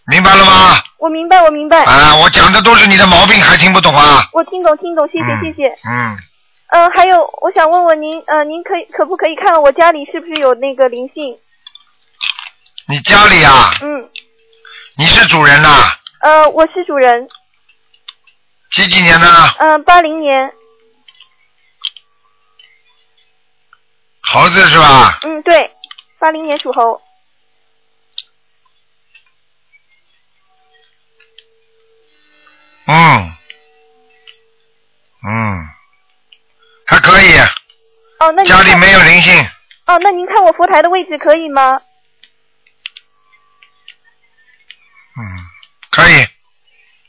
[0.07, 0.83] 明白了吗？
[0.99, 4.27] 我明白我明白，啊，我讲的都是你的毛病，还听不懂啊？
[4.33, 5.69] 我听懂听懂，谢谢嗯谢谢。
[5.87, 6.17] 嗯，
[6.69, 11.39] 嗯、还有我想问问您，呃，您可以可不可以看看我家里是不是有那个灵性？
[12.87, 14.11] 你家里啊，嗯，
[14.97, 15.69] 你是主人呐、
[16.21, 17.29] 呃，我是主人，
[18.71, 19.27] 几几年的？
[19.59, 20.53] 嗯、八零年，
[24.23, 25.19] 猴子是吧？
[25.23, 25.71] 嗯，对，
[26.19, 27.01] 八零年属猴。
[32.87, 33.33] 嗯，
[35.27, 35.78] 嗯，还
[37.09, 37.39] 可以，
[38.19, 39.35] 哦，那家里没有灵性，
[39.87, 41.81] 哦，那您看我佛台的位置可以吗？
[45.19, 45.23] 嗯，
[45.91, 46.27] 可以，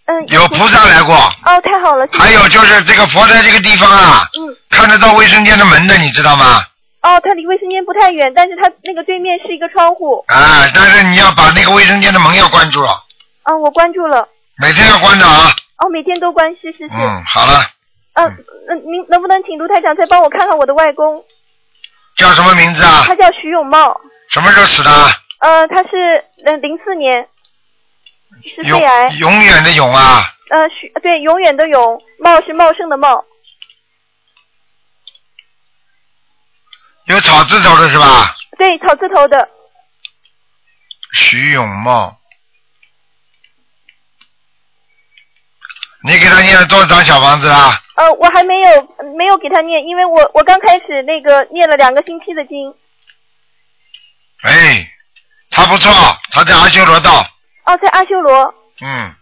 [0.06, 1.16] 嗯，有菩萨来过。
[1.16, 6.64] 哦，太好了，谢谢还有就是这个佛台这个地方啊，嗯，看得到卫生间的门的，你知道吗？
[7.02, 10.24] 哦，它离卫生间不太远，但是它那个对面是一个窗户。
[10.28, 13.04] 啊，但是你要把那个卫生间的门要关住了，
[13.44, 14.28] 啊，我关住了。
[14.58, 15.54] 每天要关着啊。
[15.78, 16.94] 哦，每天都关，是是是。
[16.94, 17.66] 嗯，好了，
[18.14, 21.24] 嗯，那您能不能请卢台长再帮我看看我的外公？
[22.18, 23.16] 叫什么名字啊他？
[23.16, 23.96] 叫徐永茂，
[24.30, 24.92] 什么时候死的？
[25.40, 27.30] 呃，他是呃零四年，
[28.44, 33.24] 是肺癌，永远的永啊，呃，徐对，永远的永，茂是茂盛的茂，
[37.06, 38.36] 有草字头的是吧？
[38.58, 39.48] 对，草字头的，
[41.14, 42.19] 徐永茂。
[46.04, 47.80] 你给他念了多少张小房子啊？
[47.96, 52.74] 呃，我还没有没有给他念，因为我我刚开始那个念了两个星期的经，
[54.42, 54.88] 哎，
[55.52, 55.92] 他不错，
[56.32, 57.26] 他在阿修罗道。
[57.66, 59.14] 哦，在阿修罗，嗯，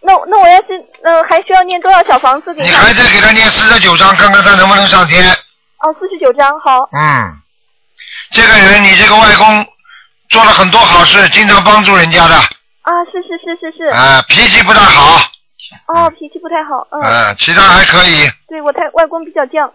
[0.00, 0.68] 那那我要是
[1.02, 2.68] 呃还需要念多少小房子给他？
[2.68, 5.28] 你还在给他念四十九章，看看他能不能上天。
[5.30, 7.42] 哦，四十九章，好，嗯，
[8.30, 9.66] 这个人，你这个外公
[10.28, 15.20] 做了很多好事，经常帮助人家的，啊，是是是是是，啊、脾气不大好，
[15.86, 19.70] 哦，脾气不太好，嗯，啊、其他还可以，对我太外公比较犟，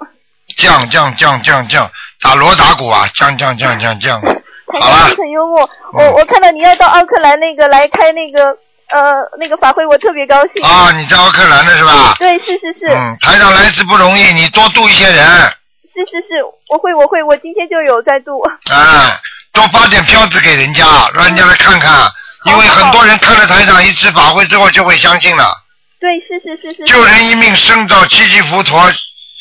[0.57, 1.89] 犟犟犟犟犟，
[2.21, 5.69] 打锣打鼓啊，犟犟犟犟犟，台 好了很幽默。
[5.97, 6.05] 嗯。
[6.05, 8.45] 我我看到你要到奥克兰那个来开那个
[8.89, 10.63] 呃那个法会，我特别高兴。
[10.65, 12.15] 啊，你在奥克兰的是吧？
[12.19, 15.25] 对，是是是、嗯，台长来一次不容易，你多度一些人，
[15.93, 18.39] 是是是，我会我会，我今天就有在度。
[18.71, 19.19] 啊，
[19.53, 22.07] 多发点票子给人家，让人家来看看，
[22.45, 25.55] 因为很多人看了台长一次法会之后就会相信了，
[25.99, 26.83] 对，是是是是。
[26.85, 28.77] 救人一命胜造七级浮屠，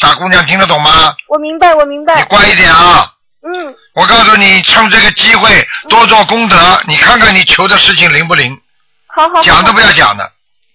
[0.01, 1.15] 傻姑娘听得懂吗？
[1.29, 2.23] 我明白，我明白你。
[2.25, 3.15] 乖一点啊！
[3.43, 6.57] 嗯，我告诉你，趁这个机会多做功德，
[6.89, 8.61] 你看看你求的事情灵不灵？
[9.07, 9.43] 好好好。
[9.43, 10.31] 讲都不要讲的。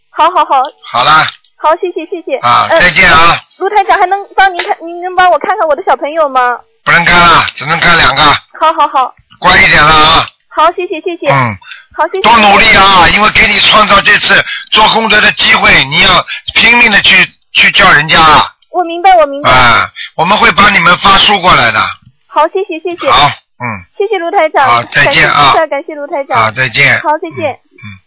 [0.09, 2.37] 好好好好啦好，谢谢谢谢。
[2.45, 3.37] 啊，呃再见啊！
[3.57, 6.57] 卢台长还能帮您看，您能帮我看看我的小朋友吗？
[6.85, 8.21] 不能看了，只能看两个，
[8.59, 10.25] 好好好，乖一点了啊！
[10.49, 11.31] 好，谢谢谢谢。
[11.31, 11.57] 嗯，
[11.95, 12.21] 好，谢谢。
[12.21, 13.07] 多努力啊！
[13.09, 16.25] 因为给你创造这次做功德的机会，你要
[16.55, 18.53] 拼命的去去叫人家啊！
[18.71, 19.49] 我明白，我明白。
[19.51, 21.79] 啊，我们会帮你们发书过来的。
[22.27, 23.11] 好，谢谢谢谢。
[23.11, 23.65] 好，嗯，
[23.97, 24.65] 谢谢卢台长。
[24.67, 26.41] 好再见啊感谢感谢卢台长。
[26.41, 26.99] 好，再见。
[27.01, 27.51] 好，再见。
[27.51, 28.01] 嗯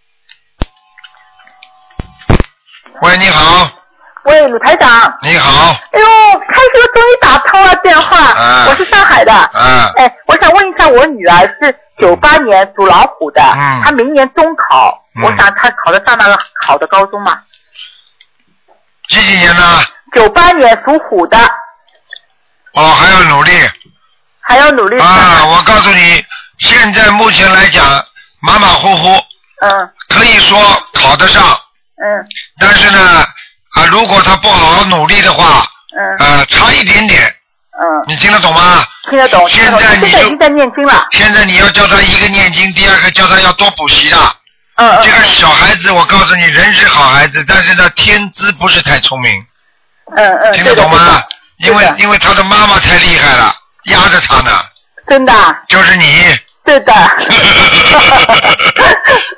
[3.03, 3.71] 喂，你好，
[4.27, 5.19] 喂，鲁台长。
[5.23, 6.07] 你好，哎呦，
[6.49, 9.33] 开车终于打通了电话，啊我是上海的。
[9.33, 17.41] 啊，哎，我想问一下，我女儿是九八年属老虎的，嗯她明年中考，嗯我想她考得上那个好的高中吗？
[19.09, 19.63] 几几年的？
[20.13, 21.39] 九八年属虎的，
[22.75, 23.53] 哦，还要努力
[24.41, 24.99] 还要努力。
[25.01, 25.45] 啊！
[25.47, 26.25] 我告诉你，
[26.59, 27.85] 现在目前来讲
[28.41, 29.09] 马马虎虎，
[29.61, 30.59] 嗯可以说
[30.95, 32.27] 考得上，嗯
[32.59, 33.25] 但是呢，
[33.87, 35.65] 啊，如果他不好好努力的话，
[35.97, 38.85] 嗯呃，差一点点，嗯，你听得懂吗？
[39.11, 39.49] 听得懂。
[39.49, 41.07] 现在你就现在已经在念经了。
[41.13, 44.17] 现在你要教他一个念经，第二个教他要多补习的。
[44.77, 45.01] 嗯嗯。
[45.03, 49.33] 这个小孩子，我告诉你，人是好孩子，但是他，天资不是太聪明，
[50.17, 50.53] 嗯嗯。
[50.53, 51.23] 听得懂吗？
[51.59, 54.51] 因为因为他的妈妈太厉害了，压着他呢，
[55.09, 55.33] 真的。
[55.69, 56.39] 就是你。
[56.65, 56.93] 对的。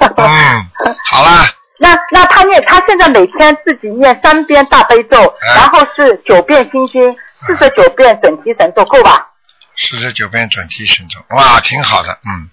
[0.17, 0.67] 嗯，
[1.11, 1.47] 好了，
[1.79, 9.29] 那那他念，他现在每天自己念三遍大悲咒，嗯然后是九遍心经，四十九遍准提神咒，够吧？
[9.77, 12.51] 四十九遍准提神咒，哇，挺好的，嗯，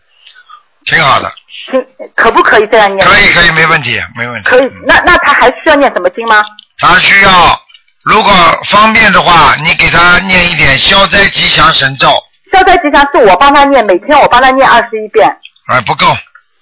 [0.85, 1.83] 挺好的，行，
[2.15, 3.05] 可不可以这样念？
[3.07, 4.49] 可以可以，没问题，没问题。
[4.49, 4.83] 可以嗯。
[4.85, 6.45] 那那他还需要念什么经吗？
[6.77, 7.59] 他需要，
[8.03, 8.31] 如果
[8.65, 12.07] 方便的话，你给他念一点消灾吉祥神咒，
[12.53, 15.27] 消灾吉祥是我帮他念，每天我帮他念二十一遍，
[15.65, 16.05] 啊，不够，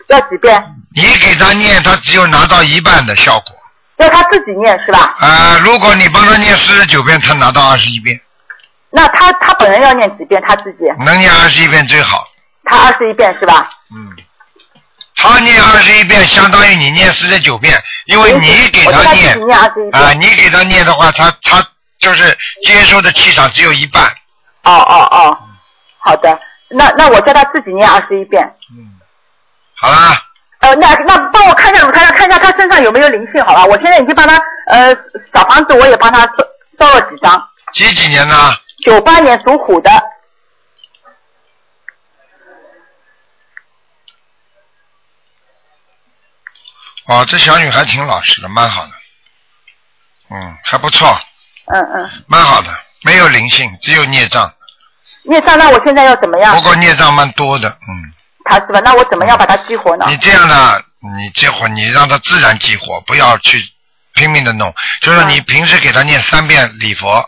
[0.08, 0.64] 要几遍？
[0.96, 3.56] 你给他念，他只有拿到一半的效果。
[3.98, 5.16] 要他自己念是吧？
[5.20, 8.20] 啊、如果你帮他念四十九遍，他拿到二十一遍，
[8.90, 10.42] 那他他本人要念几遍？
[10.48, 10.80] 他自己？
[11.04, 12.28] 能念二十一遍最好。
[12.64, 13.70] 他二十一遍是吧？
[13.96, 14.16] 嗯，
[15.16, 19.38] 他念二十一遍，相当于你念四十九遍，因为你给他念。
[19.92, 21.66] 啊、你给他念的话，他他
[22.00, 24.04] 就是接收的气场只有一半。
[24.64, 25.38] 哦哦哦，
[26.00, 28.44] 好的，那那我叫他自己念二十一遍。
[28.72, 29.00] 嗯
[29.76, 30.18] 好啦，
[30.64, 33.66] 呃，那那帮我看一下，我看一下看一下他身上有没有灵性，好吧？
[33.66, 34.96] 我现在已经帮他呃
[35.34, 36.34] 小房子我也帮他烧
[36.80, 37.50] 烧了几张。
[37.74, 38.36] 几几年呢？
[38.86, 39.92] 九八年属虎的，
[47.08, 48.92] 哦，这小女孩挺老实的，蛮好的。
[50.30, 51.10] 嗯，还不错，
[51.74, 52.70] 嗯嗯，蛮好的，
[53.04, 54.54] 没有灵性，只有孽障。
[55.24, 56.62] 孽障，那我现在要怎么样不？
[56.62, 58.14] 过孽障蛮多的，嗯。
[58.46, 58.80] 他是吧？
[58.84, 60.06] 那我怎么样把它激活呢？
[60.10, 60.74] 你这样呢，
[61.18, 63.62] 你激活你让他自然激活，不要去
[64.14, 64.74] 拼命的弄。
[65.02, 67.28] 就是你平时给他念三遍礼佛，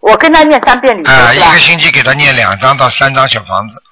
[0.00, 1.58] 我跟他念三遍礼佛啊、一个？
[1.58, 3.82] 星期给他念两张到三张小房子，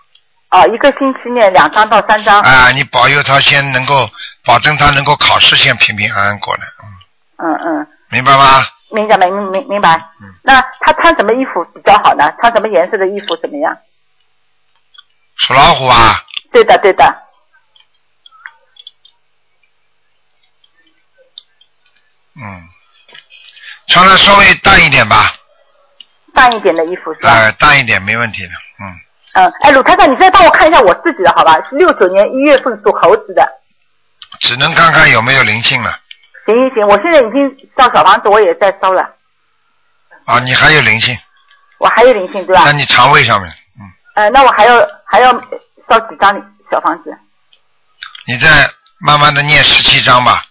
[0.50, 2.40] 哦，一个星期念两张到三张。
[2.40, 4.08] 啊、你保佑他先能够，
[4.44, 8.64] 保证他能够考试先平平安安过来，嗯，嗯嗯，明白吗？
[8.92, 9.94] 明白明明明白。
[10.20, 12.32] 嗯那他穿什么衣服比较好呢？
[12.40, 13.76] 穿什么颜色的衣服怎么样？
[15.40, 16.22] 属老虎啊，
[16.52, 17.04] 对的对的，
[22.36, 22.68] 嗯，
[23.88, 25.32] 穿的稍微淡一点吧，
[26.34, 27.30] 淡一点的衣服是吧？
[27.30, 28.50] 呃，淡一点没问题的，
[28.80, 29.00] 嗯，
[29.34, 31.54] 嗯，哎，鲁太太，你再帮我看一下我自己的好吧？
[31.68, 33.60] 是六九年一月份属猴子的。
[34.40, 35.90] 只能看看有没有灵性了。
[36.46, 39.02] 行行行，我现在已经烧小房子，我也在烧了，
[40.24, 41.16] 啊，你还有灵性，
[41.78, 42.72] 我还有灵性对吧那？
[42.72, 43.82] 你肠胃上面，嗯，
[44.14, 44.78] 呃，那我还要
[45.10, 45.32] 还要
[45.88, 46.34] 烧几张
[46.70, 47.10] 小房子？
[48.26, 48.48] 你再
[49.00, 50.44] 慢慢的念十七章吧，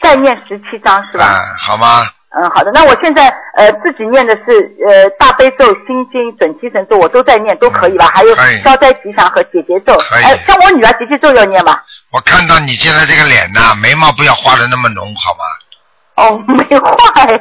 [0.00, 1.24] 再念十七章是吧？
[1.24, 2.06] 啊，好吗？
[2.36, 2.70] 嗯，好的。
[2.72, 8.10] 那我现在呃自己念的是呃大悲咒、心经、准提神咒，我都在念，都可以吧？
[8.12, 9.94] 还有消灾吉祥和解结咒。
[10.10, 11.80] 哎，像我女儿结结咒要念吗？
[12.10, 15.44] 我看到你现在这个脸呐、眉毛不要画的那么浓，好吗？
[16.16, 17.26] 哦，没画哎。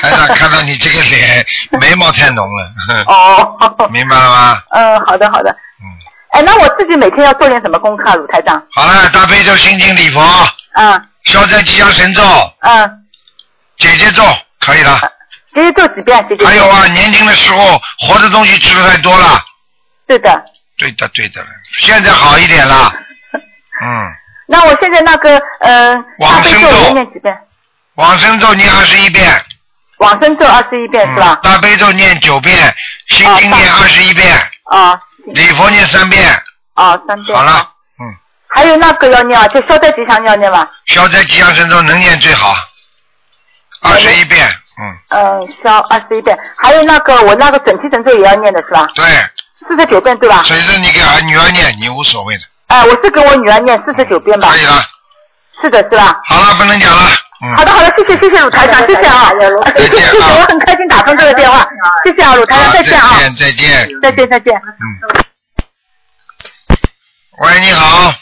[0.00, 1.46] 台长看到你这个脸，
[1.80, 3.88] 眉毛太浓了，哦。
[3.90, 4.62] 明白了吗？
[4.70, 5.50] 嗯，好的好的。
[5.50, 5.84] 嗯。
[6.32, 8.62] 哎，那我自己每天要做点什么功课啊，鲁台长？
[8.72, 10.20] 好了，大悲咒、心经、礼佛、
[10.74, 12.22] 嗯消灾吉祥神咒、
[12.60, 12.88] 嗯，
[13.78, 14.22] 姐姐咒，
[14.60, 14.96] 可以了。
[15.54, 16.24] 姐姐咒几遍？
[16.28, 16.46] 姐姐。
[16.46, 19.40] 还有啊，年轻的时候活的东西吃的太多了。
[20.06, 20.44] 对的。
[20.78, 22.92] 对的，对的，现在好一点了。
[23.82, 24.06] 嗯，
[24.46, 27.38] 那我现在那个呃，大悲咒往生咒念几遍？
[27.96, 29.30] 往生咒念二十一遍，
[29.98, 31.50] 往生咒二十一遍是吧嗯？
[31.50, 32.56] 大悲咒念九遍，
[33.08, 36.22] 心经念二十一遍，啊礼佛念三遍。
[36.74, 37.36] 啊，三遍。
[37.36, 38.04] 好了，嗯，
[38.48, 40.70] 还有那个要念啊，就消灾吉祥要念吧。
[40.86, 42.54] 消灾吉祥神咒能念最好，
[43.82, 44.46] 二十一遍，
[44.78, 46.38] 嗯，嗯，消二十一遍。
[46.58, 48.86] 还有那个我那个准提神咒也要念的是吧？
[48.94, 49.04] 对，
[49.66, 50.42] 四十九遍对吧？
[50.44, 54.58] 随着你给儿女儿念，你无所谓的，哎，我是跟我女儿念四十九遍吧可？
[54.58, 54.82] 以了。
[55.62, 56.20] 是的，是吧？
[56.24, 57.10] 好了，不能讲了，
[57.42, 59.30] 嗯，好的，好的，谢谢，谢谢鲁台长，谢谢啊，
[59.76, 61.66] 谢谢，谢谢，我很开心打通这个电话，
[62.04, 64.00] 谢谢啊，鲁台长，再见啊，再见，再见。
[64.02, 64.54] 再见，再见。
[64.54, 65.16] 嗯。
[67.38, 68.14] 喂，你好。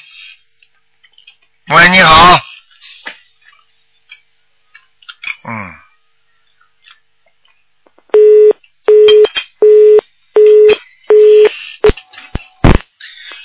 [1.71, 2.39] 喂，你好。
[5.49, 5.75] 嗯。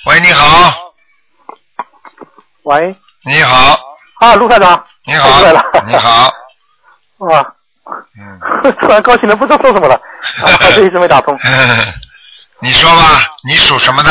[0.06, 0.59] 喂，你好，
[2.70, 3.76] 喂，你好，
[4.20, 5.40] 啊，卢台长，你好。
[5.40, 6.32] 出来了，你，好，
[7.26, 7.54] 哇，
[8.16, 8.38] 嗯，
[8.78, 9.94] 突然高兴的不知道说什么了，
[10.46, 11.36] 啊还是一直没打通。
[12.60, 13.02] 你说吧，
[13.44, 14.10] 你属什么的？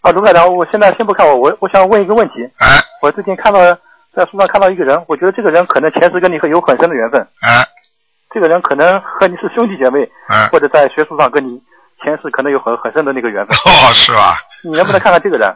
[0.00, 2.36] 啊，卢台长，我现在先不看我，我我想问一个问题。
[2.58, 2.78] 哎。
[3.02, 3.60] 我最近看到
[4.16, 7.62] 在书上看到一个人，我觉得这个人可能前世跟你很有很深的缘分，哎。
[8.32, 11.60] 这个人可能和你是兄弟姐妹，哎，或者在学术上跟你
[12.02, 13.54] 前世可能有很很深的那个缘分。
[13.58, 14.38] 哦，是吧？
[14.64, 15.54] 你能不能看看这个人？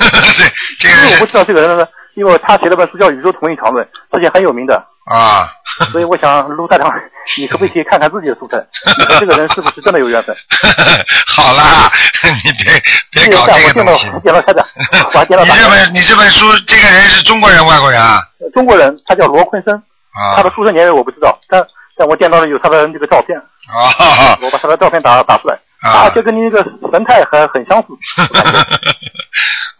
[0.84, 3.86] 因为我不知道这个人呢，因为他写了本书叫《宇宙统一场论》，
[4.16, 4.74] 之前很有名的，
[5.10, 5.48] 啊，
[5.92, 6.90] 所以我想卢台长，
[7.38, 8.64] 你可不可以看看自己的书生，
[8.98, 10.34] 你和这个人是不是真的有缘分？
[11.26, 11.90] 好啦，
[12.44, 14.08] 你别别搞这个东西。
[14.14, 14.64] 我见到他的，
[15.12, 18.20] 我还见到你这本你这本书，这个人是中国人外国人啊？
[18.54, 19.74] 中国人，他叫罗坤生，
[20.12, 21.64] 啊他的出生年月我不知道，但
[21.96, 26.62] 但我见到了有他的那个照片，啊我把他的照片打打出来，啊而且跟你那个
[26.92, 27.88] 神态很很相似，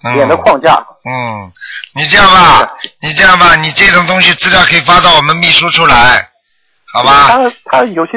[0.15, 0.75] 脸的框架，
[1.05, 1.51] 嗯，
[1.95, 6.29] 你这样吧，你这样吧，你这种东西资料可以发到我们秘书处来，
[6.93, 7.29] 好吧？
[7.29, 8.13] 他他有些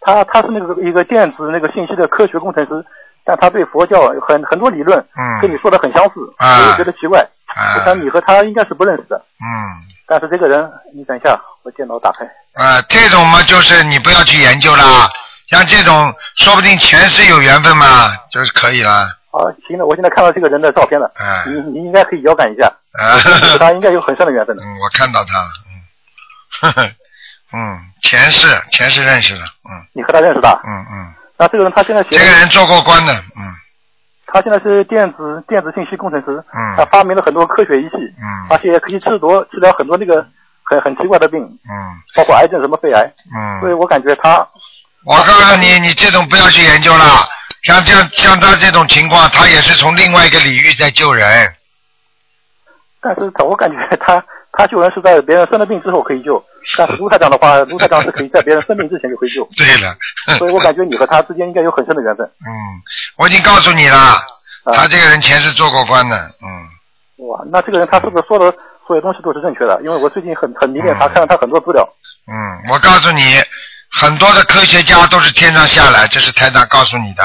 [0.00, 2.84] 他他是那个一个电子那个信息的科学工程师，
[3.24, 7.20] 但他对佛教有很很多理论，嗯跟你说的很相似，啊我就觉得奇怪。
[7.54, 9.46] 啊我想你和他应该是不认识的，嗯。
[10.06, 12.24] 但是这个人，你等一下，我电脑打开。
[12.54, 15.08] 啊，这种嘛，就是你不要去研究啦。
[15.50, 19.08] 像这种，说不定前世有缘分嘛，就是可以了。
[19.32, 22.66] 好，行了，我现在看到这个人的照片了，啊你你应该可以遥感一下，
[22.98, 23.18] 啊，
[23.52, 24.62] 和他应该有很深的缘分的。
[24.66, 26.90] 嗯，我看到他了，嗯，呵呵，
[27.52, 29.70] 嗯，前世前世认识的，嗯。
[29.92, 30.48] 你和他认识的？
[30.64, 33.54] 嗯嗯，那这个人他现在写这个人做过官的，嗯。
[34.32, 36.74] 他现在是电子电子信息工程师，嗯。
[36.76, 38.46] 他发明了很多科学仪器，嗯。
[38.50, 40.26] 而且可以治疗治疗很多那个
[40.64, 41.74] 很很奇怪的病，嗯。
[42.16, 43.60] 包括癌症什么肺癌，嗯。
[43.60, 44.46] 所以嗯，我感觉他
[45.06, 47.28] 我告诉你，你这种不要去研究了。
[47.62, 51.54] 像这样像他这种情况，他也是从另外一个领域在救人。
[53.00, 54.22] 但是我感觉他
[54.52, 56.42] 他救人是在别人生了病之后可以救，
[56.76, 59.94] 但是卢台长的话， 卢台长是可以在别人生病之前就可以救，对了，
[60.38, 62.26] 所以我感觉你和他之间应该有很深的缘分。
[62.44, 62.50] 嗯，
[63.16, 67.26] 我已经告诉你了，啊他这个人前世做过官的，嗯。
[67.26, 68.50] 哇，那这个人他是不是说的
[68.86, 69.80] 所有东西都是正确的？
[69.82, 71.86] 因为我最近很很迷恋他，看了他很多资料。
[72.26, 73.22] 嗯，我告诉你，
[73.90, 77.22] 很多的科学家都是天上下来，这是台长告诉你的。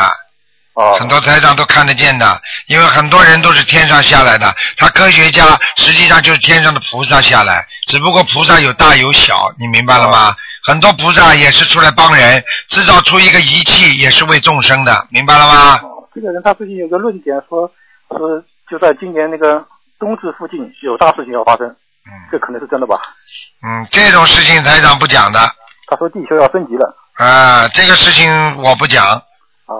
[0.74, 4.53] 哦很多台长都看得见的，因为很多人都是天上下来的。
[4.76, 10.36] 他科学家实际上就是天上的菩萨下来，只不过菩萨有大有小，你明白了吗？
[10.66, 15.80] 很多菩萨也是出来帮人，制造出一个仪器，也是为众生的，明白了吗？
[16.13, 17.72] 这个人他最近有个论点说，
[18.09, 19.63] 说就在今年那个
[19.97, 22.99] 冬至附近有大事情要发生，嗯这可能是真的吧？
[23.63, 25.39] 嗯，这种事情台长不讲的。
[25.88, 26.96] 他说地球要升级了。
[27.16, 29.22] 啊，这个事情我不讲，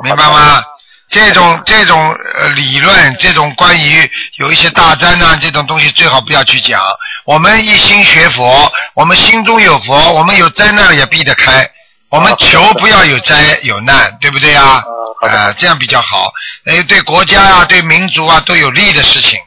[0.04, 0.64] 明白吗？
[1.08, 6.82] 这种这种呃理论，这种关于有一些大灾难这种东西，最好不要去讲。
[7.26, 11.70] 我们一心学佛，我们心中有佛，我们有灾难也避得开。
[12.10, 14.84] 我们求不要有灾有难，对不对啊？
[15.22, 16.32] 啊，这样比较好。
[16.66, 19.40] 哎，对国家啊，对民族啊都有利的事情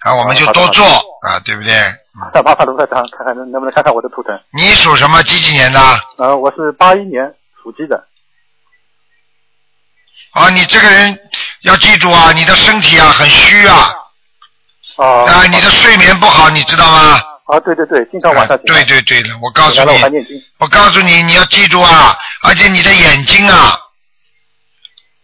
[0.00, 0.86] 啊，我们就多做
[1.22, 1.94] 啊，对不对？
[2.32, 4.38] 再麻烦卢台长看看能能不能看看我的图腾？
[4.52, 5.22] 你属什么？
[5.22, 5.80] 几几年的？
[6.18, 8.06] 呃，我是八一年属鸡的。
[10.32, 11.18] 啊，你这个人
[11.62, 13.90] 要记住啊，你的身体啊很虚啊，
[14.96, 17.20] 啊啊，你的睡眠不好，你知道吗？
[17.46, 23.78] 啊，对对对，经常晚上啊对对对的，我告诉你，我告诉你，你要记住啊，而且你的眼睛啊，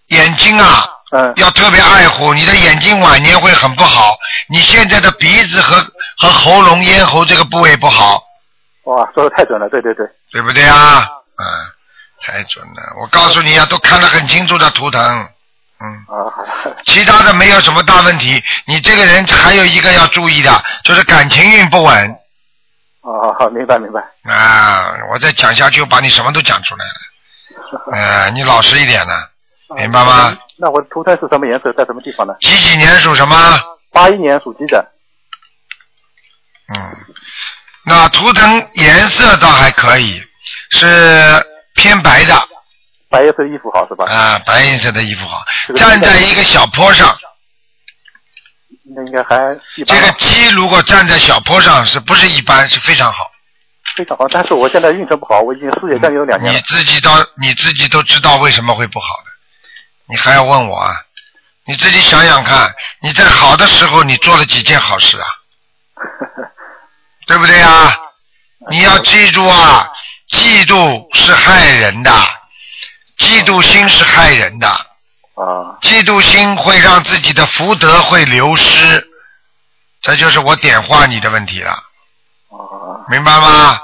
[0.09, 4.15] 眼睛啊，嗯，要特别爱护，你的眼睛晚年会很不好。
[4.49, 5.77] 你现在的鼻子和
[6.23, 8.23] 和喉咙、咽喉这个部位不好，
[8.85, 10.07] 哇，说的太准了，对对对。
[10.31, 11.05] 对不对啊？
[11.37, 11.45] 嗯，
[12.21, 12.81] 太准了。
[13.01, 15.03] 我告诉你啊，都看得很清楚的图腾。
[15.81, 15.87] 嗯。
[16.07, 16.77] 啊，好的。
[16.85, 18.41] 其他的没有什么大问题。
[18.67, 22.17] 你这个人还有一个要注意的，就是感情运不稳
[23.03, 24.01] 哦，好，明白明白。
[24.33, 24.95] 啊！
[25.11, 27.91] 我再讲下去，我把你什么都讲出来了。
[27.93, 29.15] 呃， 你老实一点呢，
[29.75, 30.39] 明白吗？
[30.57, 32.37] 那我的图腾是什么颜色，在什么地方呢？
[32.41, 33.37] 几几年属什么？
[33.93, 34.87] 八一年属鸡的。
[36.75, 36.97] 嗯，
[37.85, 40.23] 那图腾颜色倒还可以，
[40.71, 41.45] 是
[41.75, 42.49] 偏白的。
[43.11, 44.07] 白颜色衣服好是吧？
[44.07, 47.17] 啊，白颜色的衣服好这，个站在一个小坡上。
[48.95, 49.37] 那应该还
[49.77, 52.69] 一般这个鸡如果站在小坡上，是不是一般？
[52.69, 53.31] 是非常好。
[53.95, 56.61] 非常好，但是我现在运程不好，我已经失业将近有两年你。
[56.61, 59.31] 自己到你自己都知道为什么会不好的，
[60.09, 60.97] 你还要问我啊？
[61.65, 65.27] 你自己想想看，你在好的时候你做了几件好事啊？
[67.27, 67.99] 对不对啊？
[68.71, 69.91] 你要记住啊，
[70.31, 72.11] 嫉妒是害人的，
[73.19, 74.69] 嫉妒心是害人的。
[74.69, 75.79] 啊。
[75.81, 79.05] 嫉妒心会让自己的福德会流失，
[80.01, 81.73] 这就是我点化你的问题了。
[81.73, 83.03] 啊。
[83.09, 83.81] 明白吗？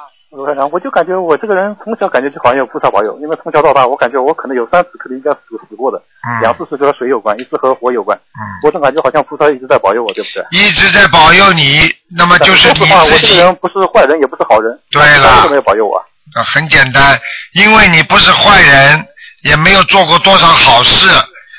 [0.73, 8.17] 我就感觉我这个人从小感觉就好像有菩萨保佑，因为从小到大，我感觉我可能有三次可能应该死死过的，嗯两次是和水有关，一次和火有关。
[8.17, 10.45] 嗯，我总感觉好像菩萨一直在保佑我，对不对？
[10.51, 11.81] 一直在保佑你，
[12.17, 13.19] 那么就是你我。
[13.19, 14.79] 这个人不是坏人，也不是好人。
[14.91, 15.97] 对了为什么要保佑我？
[16.35, 17.19] 啊，很简单，
[17.55, 19.07] 因为你不是坏人，
[19.45, 21.09] 也没有做过多少好事，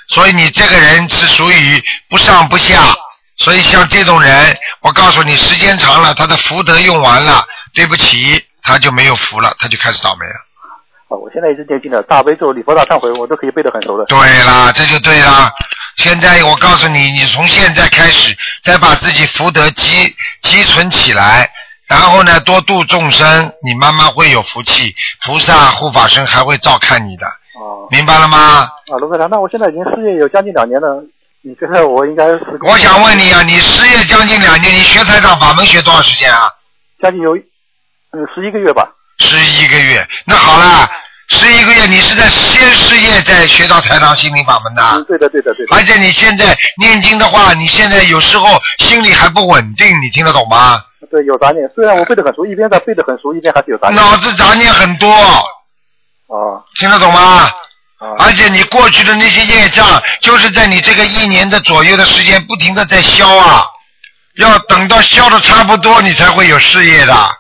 [0.10, 2.80] 所以你这个人是属于不上不下。
[3.38, 7.42] 所以像这种人，我告诉你，时间长了，他的福德用完了，
[7.74, 10.36] 对不起，他就没有福了，他就开始倒霉了。
[11.10, 14.06] 啊，我现在一直念经的大悲咒、礼佛大忏悔，我都可以背得很熟的。
[14.06, 15.52] 对啦，这就对啦。
[15.98, 21.50] 现在我告诉你，你从现在开始，再把自己福德积积存起来，
[21.88, 24.96] 然后呢，多度众生，你慢慢会有福气，
[25.26, 27.88] 菩萨护法神还会照看你的，哦。
[27.90, 28.70] 明白了吗？
[28.92, 31.04] 啊，卢科长，那我现在已经失业有将近两年了，
[31.42, 32.40] 你觉得我应该是？
[32.62, 36.48] 我想问你啊，你失业将近两年，你学财长法门学多少时间啊？
[37.02, 37.36] 将近有
[38.12, 38.90] 嗯十一个月吧。
[39.20, 40.08] 十一个月。
[40.26, 40.90] 那好了，
[41.30, 44.82] 十十一个月，你是在先事业，再学到财堂心灵法门的。
[44.94, 45.76] 嗯，对的，对的，对的。
[45.76, 50.84] 而且你现在念经的话，你现在有时候心里还不稳定，你听得懂吗？
[51.10, 51.68] 对，有杂念。
[51.74, 53.96] 虽然我背得很熟，一边在背得很熟，一边还是有杂念。
[53.96, 55.10] 脑子杂念很多，
[56.28, 57.50] 哦，听得懂吗？
[58.00, 63.66] 啊，而且你过去的那些业障，就是在你这个一年的左右的时间，不停的在消啊，
[64.36, 67.39] 要等到消的差不多，你才会有事业的。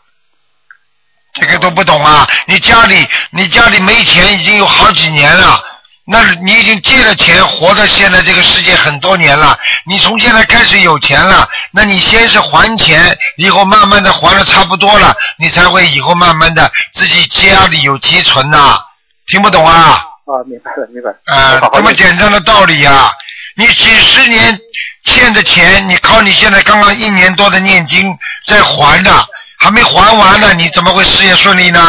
[1.39, 2.27] 这个都不懂啊！
[2.47, 5.63] 你家里你家里没钱已经有好几年了，
[6.05, 9.57] 那你已经借了钱，活到现在这个世界很多年了。
[9.85, 18.79] 你从现在开始有钱了，那你先是还钱，以后慢慢的还的差不多了，你才会以后慢慢的自己家里有积存呐、
[19.27, 20.03] 听不懂啊？
[20.25, 21.09] 啊，明白了，明白。
[21.33, 23.11] 啊，这么简单的道理呀、
[23.55, 24.59] 你几十年
[25.05, 28.15] 欠的钱，你靠你现在刚刚一年多的念经
[28.47, 29.11] 在还的，
[29.59, 31.79] 还没还完呢，你怎么会事业顺利呢？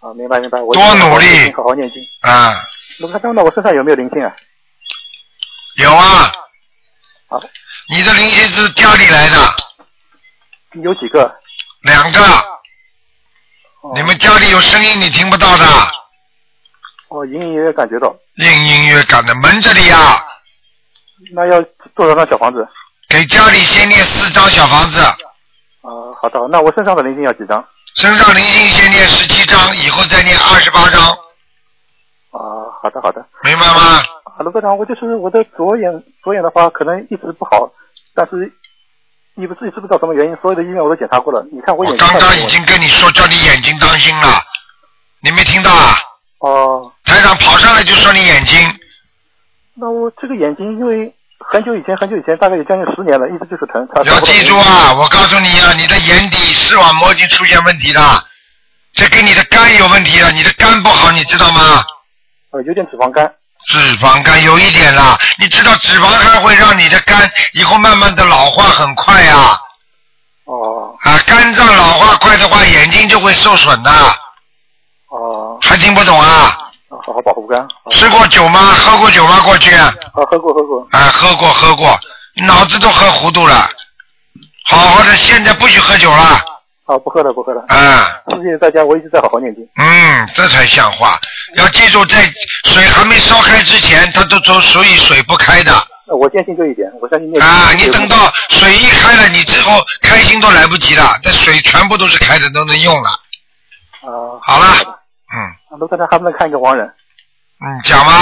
[0.00, 0.60] 啊，明白明白。
[0.60, 2.00] 我多努力好好念经。
[2.20, 2.54] 啊，
[3.00, 4.32] 卢台长，那我身上有没有灵性啊？
[5.76, 6.32] 有啊
[7.28, 7.40] 啊，
[7.88, 9.56] 你的灵性是家里来的，
[10.82, 11.34] 有几个？
[11.82, 12.20] 两个，
[13.80, 15.66] 哦你们家里有声音你听不到的，
[17.08, 18.14] 哦，隐隐约约感觉到。
[18.36, 20.24] 隐隐约感的门这里啊，
[21.34, 21.60] 那要
[21.94, 22.66] 多少张小房子？
[23.08, 25.00] 给家里先念四张小房子，
[25.84, 26.48] 啊，好的。
[26.48, 27.64] 那我身上的灵性要几张？
[27.94, 31.00] 身上灵性先念十七张，以后再念二十八张，
[32.32, 33.24] 啊，好的好的。
[33.44, 34.02] 明白吗？
[34.24, 37.70] 啊，卢科长，我就是我的左眼，左眼的话可能一直不好，
[38.14, 38.52] 但是
[39.36, 40.36] 你不自己知不知道什么原因？
[40.42, 44.26] 所有的医院我都检查过了，你看我我眼睛刚刚已经跟你说，叫你眼睛当心了，
[45.20, 45.94] 你没听到啊？
[46.40, 48.58] 哦，台长跑上来就说你眼睛，
[49.74, 53.86] 那我这个眼睛因为很久以前很久以前，大概有将近十年了，一直就是疼。
[53.94, 54.94] 它要记住啊！
[54.94, 58.22] 我告诉你啊，你的眼底视网膜已经出现问题了，
[58.94, 61.84] 这跟你的肝有问题了，你的肝不好，你知道吗？
[62.50, 63.30] 呃，有点脂肪肝。
[63.66, 69.58] 脂肪肝有一点啦，你知道脂肪肝会让你的肝以后慢慢的老化很快呀、
[70.44, 73.90] 哦啊，肝脏老化快的话，眼睛就会受损的，
[75.08, 76.58] 哦，还听不懂啊？
[77.04, 77.66] 好好保护肝。
[77.90, 78.60] 吃过酒吗？
[78.74, 79.40] 喝过酒吗？
[79.40, 79.74] 过去？
[79.74, 80.86] 啊，喝过喝过。
[80.90, 81.98] 啊，喝过喝过，
[82.46, 83.68] 脑子都喝糊涂了。
[84.66, 86.40] 好好的，现在不许喝酒了。
[86.86, 87.64] 啊，不喝了不喝了。
[87.68, 89.66] 啊，谢谢大家，我一直在好好念经。
[89.76, 91.18] 嗯，这才像话。
[91.56, 92.30] 要记住，在
[92.64, 95.72] 水还没烧开之前，它都都属于水不开的。
[96.06, 97.48] 那我坚信这一点，我相信念经。
[97.48, 103.10] 啊，你等到水一开了，你之后开心都来不及了，这水全部都是开的，都能用了。
[104.02, 104.98] 啊，好了，
[105.34, 105.38] 嗯
[105.70, 106.86] 啊，卢科长还不能看一个亡人？
[107.60, 108.12] 嗯，讲吧。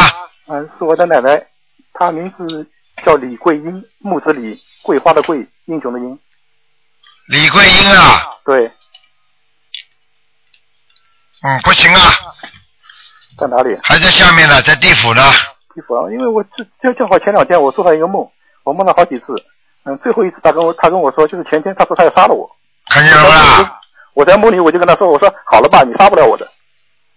[0.48, 1.46] 嗯，是我的奶奶，
[1.92, 2.66] 她名字
[3.04, 6.18] 叫李桂英，木子李，桂花的桂，英雄的英。
[7.28, 8.66] 李桂英啊，对，
[11.42, 12.00] 嗯，不行啊，
[13.38, 13.78] 在哪里？
[13.82, 15.22] 还在下面呢，在地府呢。
[15.74, 18.28] 地府啊，因为我正正正好前两天我做了一个梦，
[18.64, 19.26] 我梦了好几次。
[19.84, 22.48] 嗯，最后一次他跟我他跟我说，就是前天他说他要杀了我。
[22.88, 23.80] 看见了吧？
[24.14, 26.46] 我在梦里我就跟他说，我说好了吧，你杀不了我的。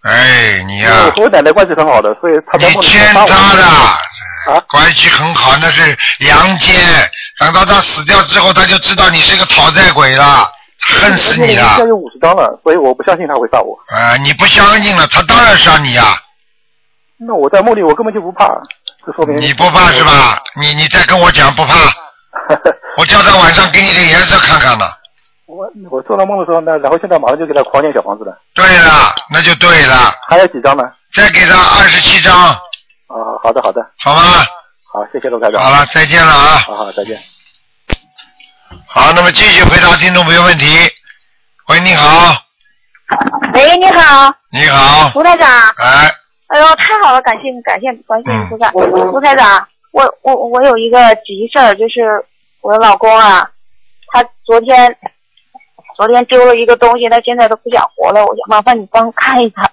[0.06, 3.14] 哎，你呀、我和我奶奶关系很好的，所以她在梦里你欠。
[3.14, 6.76] 他的，啊关系很好，那是阳间。
[7.39, 10.47] 等到他死掉之后，他就知道你是个讨债鬼了，
[11.01, 11.86] 恨死你了现在。
[11.89, 13.76] 有五十张了，所以我不相信他会杀我。
[13.97, 16.03] 啊、你不相信了，他当然杀你呀、
[17.18, 18.47] 那我在梦里我根本就不怕，
[19.06, 20.38] 这说明你不怕是吧？
[20.62, 21.74] 你你再跟我讲不怕，
[22.97, 24.86] 我叫他晚上给你点颜色看看呢。
[25.48, 30.84] 我我做了梦的时候呢，然后现在马上就给他狂念小房子了，对了，那就对了，还有几张呢？
[31.14, 32.58] 再给他二十七张，啊，
[33.43, 34.22] 好的好的，好吗？
[34.91, 35.62] 好，谢谢罗台长。
[35.62, 36.58] 好了，再见了啊！
[36.66, 37.20] 好好，再见。
[38.88, 40.66] 好，那么继续回答听众朋友问题。
[41.68, 42.36] 喂，你好，
[43.54, 45.48] 喂，你好，你好，卢台长。
[45.50, 46.12] 哎，
[46.48, 48.72] 哎呦，太好了，感谢感谢观世音菩萨。
[48.72, 52.26] 卢台长，我我我有一个急事儿，就是
[52.62, 53.50] 我的老公啊，
[54.12, 54.98] 他昨天
[55.96, 59.72] 昨天丢了一个东西，他现在都不想活了，我想麻烦你帮我看一看。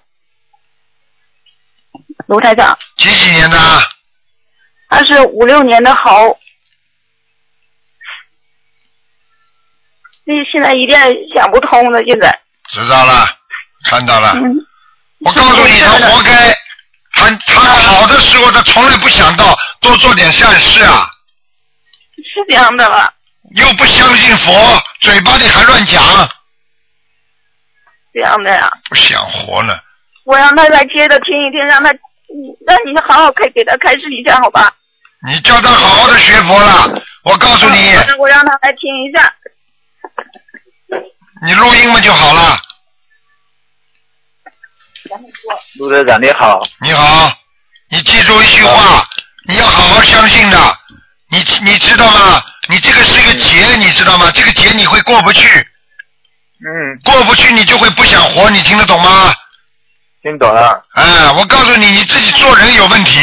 [2.26, 3.58] 卢台长，几几年的？
[4.88, 6.38] 他是五六年的猴，
[10.24, 11.00] 那现在一点
[11.34, 12.40] 想不通了，现在。
[12.68, 13.26] 知道了，
[13.84, 14.32] 看到了。
[14.36, 14.54] 嗯。
[15.24, 16.54] 我告诉你，他活该。
[17.14, 21.04] 他他好的时候，他从来不想到多做点善事啊，
[22.16, 23.12] 是这样的吧，
[23.54, 24.52] 又不相信佛，
[25.02, 26.00] 嘴巴里还乱讲，
[28.14, 28.70] 这样的呀。
[28.88, 29.78] 不想活了。
[30.24, 31.98] 我让他来接着听一听，让他，嗯
[32.66, 34.72] 让你好好开给他开示一下，好吧？
[35.26, 36.94] 你叫他好好的学佛了。
[37.24, 39.34] 我告诉你，嗯我让他来听一下。
[41.44, 42.56] 你录音嘛就好了。
[45.78, 47.32] 陆队长你好，你好，
[47.90, 49.04] 你记住一句话，
[49.48, 50.58] 你要好好相信的。
[51.28, 52.40] 你你知道吗？
[52.72, 54.30] 你这个是一个劫，你知道吗？
[54.34, 55.46] 这个劫你会过不去。
[56.64, 56.98] 嗯。
[57.04, 59.34] 过不去，你就会不想活，你听得懂吗？
[60.22, 60.82] 听懂了。
[60.94, 63.20] 哎，我告诉你，你自己做人有问题。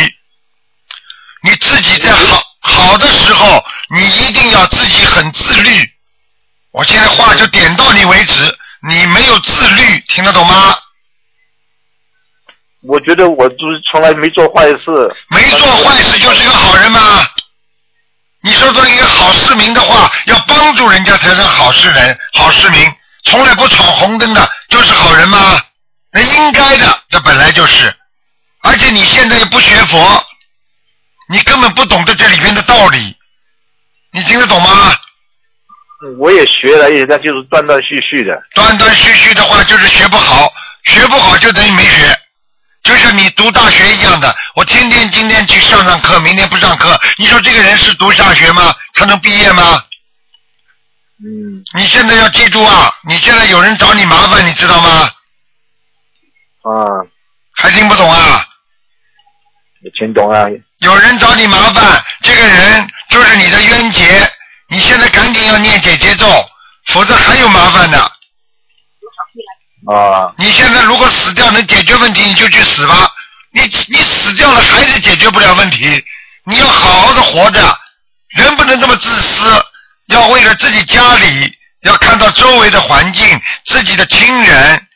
[1.42, 3.64] 你自己在好好的时候，
[3.96, 5.70] 你一定要自己很自律。
[6.72, 8.56] 我现在话就点到你为止，
[8.88, 10.76] 你没有自律，听得懂吗？
[12.84, 15.16] 我觉得我就是从来没做坏事。
[15.30, 17.26] 没做坏事就是个好人吗？
[18.60, 22.94] 你说做一个好市民的话，要帮助人家才是好市人、好市民，
[23.24, 25.64] 从来不闯红灯的，就是好人吗？
[26.12, 27.96] 那应该的，这本来就是。
[28.62, 30.22] 而且你现在又不学佛，
[31.30, 33.16] 你根本不懂得这里边的道理，
[34.12, 34.94] 你听得懂吗？
[36.18, 38.34] 我也学了，也但就是断断续续的。
[38.54, 40.52] 断断续续的话，就是学不好，
[40.84, 42.14] 学不好就等于没学，
[42.90, 44.36] 就像你读大学一样的。
[44.56, 48.76] 我天天今天去上上课，明天不上课，你说这个人是读大学吗？
[48.96, 49.84] 他能毕业吗？
[51.24, 51.64] 嗯。
[51.76, 52.92] 你现在要记住啊！
[53.08, 54.90] 你现在有人找你麻烦，你知道吗？
[56.64, 57.06] 啊。
[57.54, 58.44] 还听不懂啊？
[59.86, 60.50] 我听懂了。
[60.80, 64.32] 有人找你麻烦，这个人就是你的冤结，
[64.68, 66.26] 你现在赶紧要念解结咒，
[66.88, 68.12] 否则还有麻烦的。
[69.88, 70.34] 啊。
[70.38, 73.10] 你现在如果死掉能解决问题，你就去死吧。
[73.52, 76.04] 你你死掉了还是解决不了问题，
[76.46, 77.80] 你要好好的活着，
[78.36, 79.66] 人不能这么自私，
[80.08, 81.52] 要为了自己家里，
[81.82, 84.88] 要看到周围的环境，自己的亲人，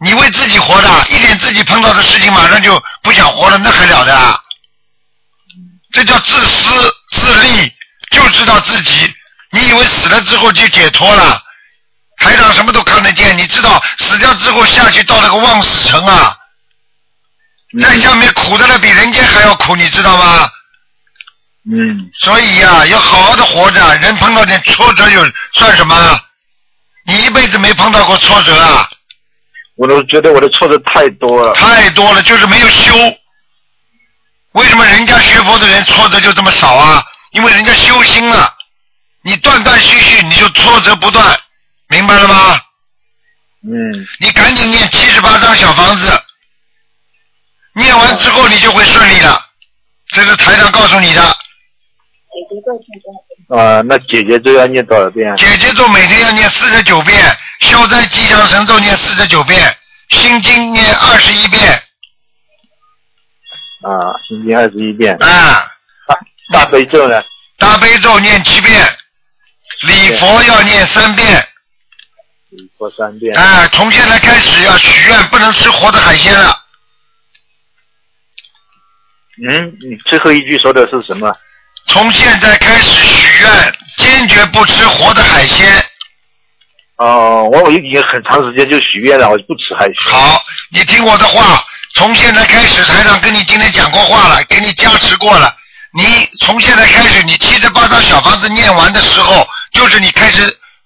[0.00, 4.38] 你为自己活的，一点自己碰到的事情马上就不想活了，那还了得啊？
[5.92, 7.70] 这叫自私自利，
[8.10, 9.14] 就知道自己，
[9.50, 11.41] 你以为死了之后就解脱了？
[12.22, 16.36] 台长什么都看得见，你知道死掉之后下去到那个望死城啊，
[17.80, 20.48] 在下面苦的了比人间还要苦，你知道吗？
[21.68, 22.10] 嗯。
[22.20, 25.20] 所以呀、要好好的活着，人碰到点挫折有
[25.52, 26.20] 算什么？
[27.06, 28.88] 你一辈子没碰到过挫折啊？
[29.76, 31.52] 我都觉得我的挫折太多了。
[31.54, 32.94] 太多了，就是没有修。
[34.52, 37.02] 为什么人家学佛的人挫折就这么少啊？
[37.32, 38.54] 因为人家修心了，
[39.24, 41.36] 你断断续续你就挫折不断，
[41.92, 42.58] 明白了吗？
[43.64, 43.92] 嗯。
[44.18, 46.10] 你赶紧念七十八张小房子，
[47.74, 49.38] 念完之后你就会顺利了，
[50.08, 51.22] 这是台长告诉你的。
[53.54, 55.36] 啊，那姐姐咒要念多少遍？
[55.36, 57.20] 姐姐咒每天要念四十九遍，
[57.60, 59.60] 消灾吉祥神咒念四十九遍，
[60.08, 61.70] 心经念二十一遍。
[63.82, 65.14] 啊，心经二十一遍。
[65.22, 65.68] 啊。
[66.08, 66.18] 大
[66.52, 67.22] 大悲咒呢？
[67.58, 68.82] 大悲咒念七遍，
[69.82, 71.48] 礼佛要念三遍。
[72.52, 73.34] 礼佛三遍。
[73.36, 76.54] 啊，从现在开始要许愿，不能吃活的海鲜了。
[79.48, 81.34] 嗯，你最后一句说的是什么？
[81.86, 85.66] 从现在开始许愿，坚决不吃活的海鲜。
[86.96, 89.94] 哦，我已经很长时间就许愿了，我不吃海鲜。
[90.12, 95.56] 好，你听我的话，从现在开始，台长跟你今天讲过话了，给你加持过了。
[95.94, 100.42] 你从现在开始，你七十八张小房子念完的时候，就是你开始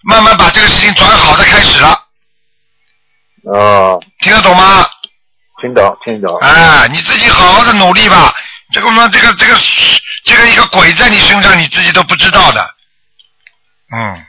[0.06, 2.00] 慢慢把这个事情转好的开始了。
[3.52, 4.00] 哦。
[4.20, 4.86] 听得懂吗？
[5.60, 6.36] 听懂，听懂。
[6.38, 8.32] 哎，你自己好好的努力吧。
[8.72, 9.54] 这个嘛，这个这个
[10.24, 12.70] 这个一个鬼在你身上，你自己都不知道的。
[13.92, 14.24] 嗯。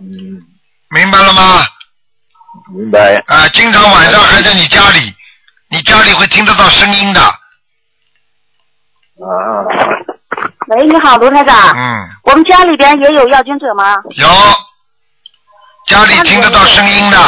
[0.00, 0.42] 嗯。
[0.90, 1.66] 明白了吗？
[2.74, 3.16] 明白。
[3.26, 5.14] 啊，经常晚上还在你家里，
[5.68, 7.20] 你家里会听得到声音的。
[7.20, 7.34] 啊。
[10.68, 11.76] 喂，你好，卢台长。
[11.76, 12.08] 嗯。
[12.22, 13.96] 我们家里边也有要经者吗？
[14.16, 14.28] 有，
[15.86, 17.18] 家里听得到声音的，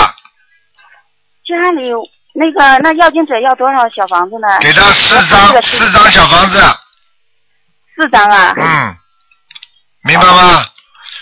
[1.47, 1.91] 家里
[2.35, 4.59] 那个那要经者要多少小房子呢？
[4.61, 6.61] 给他四张四张小房子。
[7.97, 8.55] 四张啊。
[8.57, 8.97] 嗯。
[10.05, 10.65] 明白吗？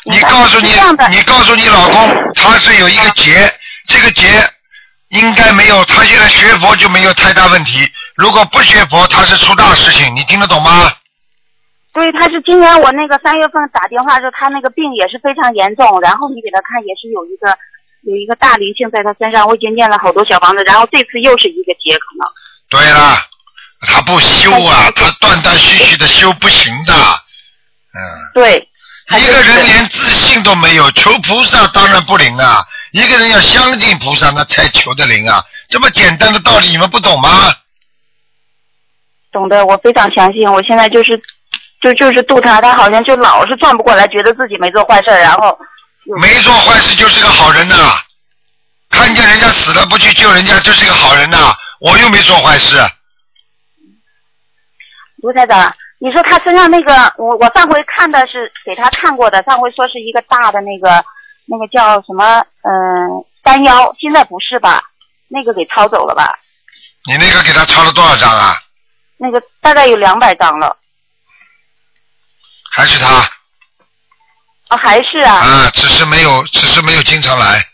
[0.05, 0.69] 你告诉你，
[1.11, 3.53] 你告诉你老公，他是有一个结，
[3.89, 4.27] 这个结
[5.09, 7.91] 应该没有，他现在学佛就没有太大问题。
[8.15, 10.93] 如果不学佛，他是出大事情，你听得懂吗？
[11.95, 17.57] 对，他是今年我那个三月份打电话说他那个病也是非常严重，然后你给他看也是有一个
[18.03, 22.27] 有一个大灵性在他身上，我已经念了好多小房子，然后这次又是一个结可能。
[22.69, 23.17] 对了，
[23.87, 26.93] 他不修啊，他断断续续的修不行的。
[26.93, 27.99] 嗯。
[28.35, 28.69] 对。
[29.11, 32.65] 一个人连自信都没有，求菩萨当然不灵啊。
[32.93, 35.45] 一个人要相信菩萨，那才求得灵啊。
[35.69, 37.29] 这么简单的道理，你们不懂吗？
[39.31, 40.51] 懂的，我非常相信。
[40.51, 41.21] 我现在就是
[41.85, 45.59] 就就是度他，他好像就老是转不过来，觉得自己没做坏事，然后
[46.19, 47.75] 没做坏事就是个好人呐、
[48.89, 52.79] 看见人家死了不去救人家，就是个好人呐、我又没做坏事。
[55.17, 61.05] 卢台长，你说他身上那个，我我上回看的是给他看过的，上回说是一个大的那个
[61.47, 64.83] 那个叫什么嗯山腰，现在不是吧？
[65.29, 66.39] 那个给抄走了吧？
[67.07, 68.57] 你那个给他抄了多少张啊？
[69.19, 70.77] 那个大概有两百张了。
[72.75, 73.31] 还是他？
[74.69, 75.35] 啊，还是啊。
[75.37, 77.65] 啊，只是没有，只是没有经常来。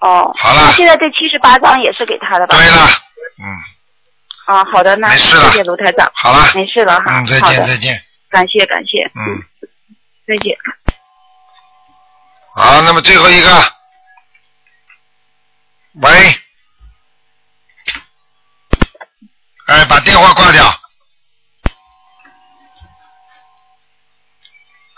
[0.00, 0.30] 哦。
[0.36, 2.56] 好了那现在这七十八张也是给他的吧？
[2.56, 2.86] 对了，
[3.38, 6.10] 嗯，啊，好的，那没事了谢谢卢台长。
[6.14, 7.20] 好了没事了哈。
[7.20, 9.42] 嗯，再见再见，感谢感谢，嗯，
[10.26, 10.54] 再见。
[12.54, 13.72] 好，那么最后一个，
[16.02, 16.10] 喂，
[19.68, 20.77] 哎，把电话挂掉。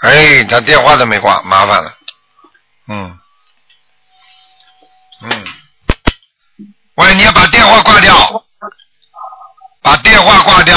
[0.03, 1.95] 哎，他电话都没挂，麻烦了。
[2.89, 3.19] 嗯，
[5.23, 5.45] 嗯，
[6.95, 8.45] 喂，你要把电话挂掉，
[9.83, 10.77] 把电话挂掉。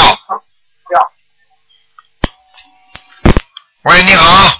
[3.84, 4.58] 喂，你好。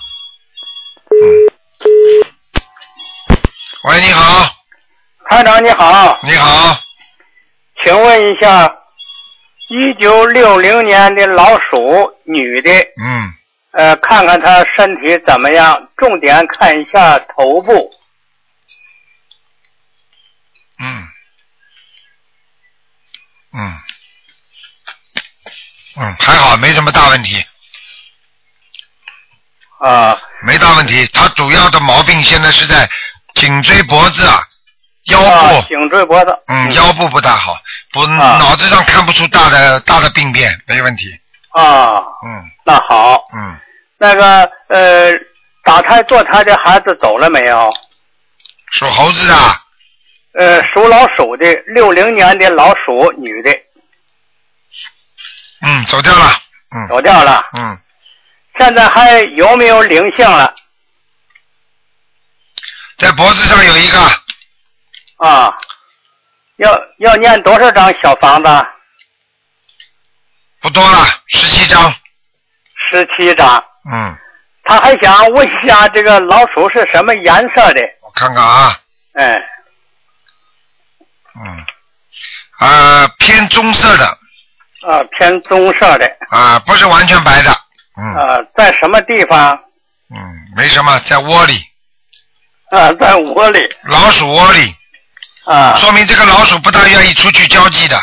[3.85, 4.51] 喂，你好。
[5.29, 6.19] 台长你好。
[6.23, 6.77] 你好。
[7.83, 8.67] 请问一下，
[9.69, 12.71] 一九六零年的老鼠女的，
[13.03, 13.35] 嗯，
[13.77, 17.93] 呃，看看他身体怎么样，重点看一下头部。
[20.79, 21.09] 嗯，
[23.53, 23.79] 嗯，
[25.97, 27.45] 嗯，还好，没什么大问题。
[29.79, 30.21] 啊。
[30.43, 32.89] 没大问题，他主要的毛病现在是在
[33.35, 34.47] 颈椎脖子啊，
[35.07, 35.27] 腰部。
[35.57, 36.39] 啊颈椎脖子。
[36.47, 37.57] 嗯，腰部不大好，
[37.93, 41.19] 不，脑子上看不出大的大的病变，没问题。
[41.55, 41.97] 啊。
[42.25, 42.43] 嗯。
[42.65, 43.25] 那好。
[43.35, 43.61] 嗯。
[43.97, 45.13] 那个呃，
[45.63, 47.71] 打胎堕胎的孩子走了没有？
[48.73, 49.35] 属猴子的。
[50.35, 53.51] 呃，属老鼠的，六零年的老鼠女的，
[55.63, 56.33] 嗯，走掉了。
[56.75, 56.89] 嗯。
[56.89, 57.49] 走掉了。
[57.57, 57.79] 嗯。
[58.59, 60.55] 现在还有没有灵性了？
[62.99, 63.99] 在脖子上有一个。
[65.19, 65.57] 啊。
[66.57, 68.49] 要要念多少张小房子？
[70.65, 71.95] 不多了，十七张。
[72.91, 73.63] 十七张。
[73.93, 74.17] 嗯，
[74.65, 77.83] 他还想问一下，这个老鼠是什么颜色的？
[78.01, 78.75] 我看看啊，
[79.13, 79.39] 哎，
[81.37, 84.07] 嗯，啊，偏棕色的。
[84.89, 86.11] 啊，偏棕色的。
[86.31, 87.55] 啊，不是完全白的。
[87.99, 88.15] 嗯。
[88.15, 89.53] 啊，在什么地方？
[90.17, 90.19] 嗯，
[90.57, 91.63] 没什么，在窝里。
[92.71, 93.69] 啊，在窝里。
[93.83, 94.75] 老鼠窝里。
[95.45, 95.77] 啊。
[95.77, 97.99] 说明这个老鼠不大愿意出去交际的。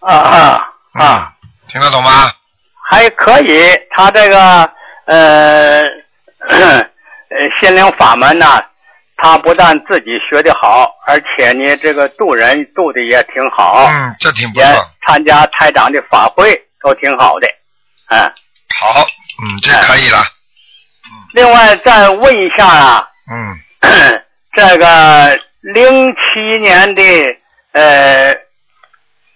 [0.00, 0.60] 啊啊
[0.94, 1.32] 啊！
[1.72, 2.30] 听得懂吗？
[2.90, 3.66] 还可以，
[3.96, 4.70] 他这个
[5.06, 5.82] 呃
[6.48, 6.86] 呃
[7.60, 8.62] 心灵法门呢，
[9.16, 13.86] 他不但自己学的好，而且呢，这个渡人渡的也挺好。
[13.90, 14.86] 嗯，这挺不也错。
[15.06, 16.52] 参加台长的法会
[16.82, 17.48] 都挺好的，
[18.10, 18.20] 嗯。
[18.78, 19.00] 好，
[19.42, 20.18] 嗯，这可以了。
[20.18, 20.28] 嗯
[21.34, 23.58] 另外再问一下啊，嗯，
[24.54, 27.02] 这个零七年的
[27.72, 28.34] 呃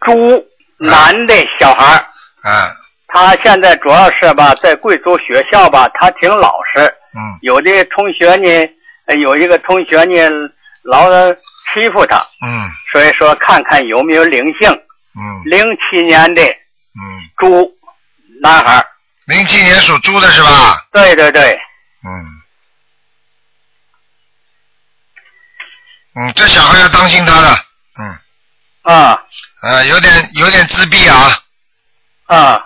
[0.04, 0.44] 猪
[0.78, 2.06] 男的小孩儿，
[2.46, 2.70] 啊，
[3.08, 6.80] 他现在主要是吧，在贵族学校吧，他挺老实。
[7.14, 7.20] 嗯。
[7.42, 8.48] 有的同学呢，
[9.06, 10.30] 呃有一个同学呢，
[10.82, 11.08] 老
[11.74, 12.16] 欺负他，
[12.46, 14.70] 嗯所以说看看有没有灵性。
[14.70, 17.02] 嗯零七年的嗯，
[17.38, 17.74] 猪
[18.42, 18.86] 男孩儿，
[19.26, 20.86] 零七年属猪的是吧？
[20.92, 21.58] 对对对，
[22.04, 22.26] 嗯。
[26.18, 27.48] 嗯，这小孩要当心他的，
[27.98, 28.18] 嗯。
[28.94, 29.22] 啊。
[29.62, 31.42] 呃，有点有点自闭啊。
[32.26, 32.62] 啊。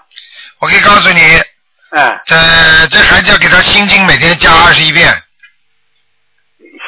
[0.58, 1.20] 我可以告诉你。
[1.90, 2.20] 嗯。
[2.26, 2.36] 这
[2.88, 5.22] 这孩子要给他心经每天加二十一遍。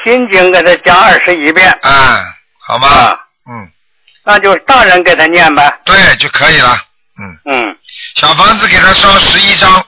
[0.04, 1.70] 心经给他加二十一遍。
[1.82, 2.24] 啊，
[2.58, 2.88] 好吗？
[2.88, 3.18] 啊。
[3.50, 3.70] 嗯。
[4.24, 5.80] 那就大人给他念呗。
[5.84, 6.76] 对，就可以了。
[7.20, 7.52] 嗯。
[7.52, 7.76] 嗯
[8.14, 9.84] 小房子给他烧十一张。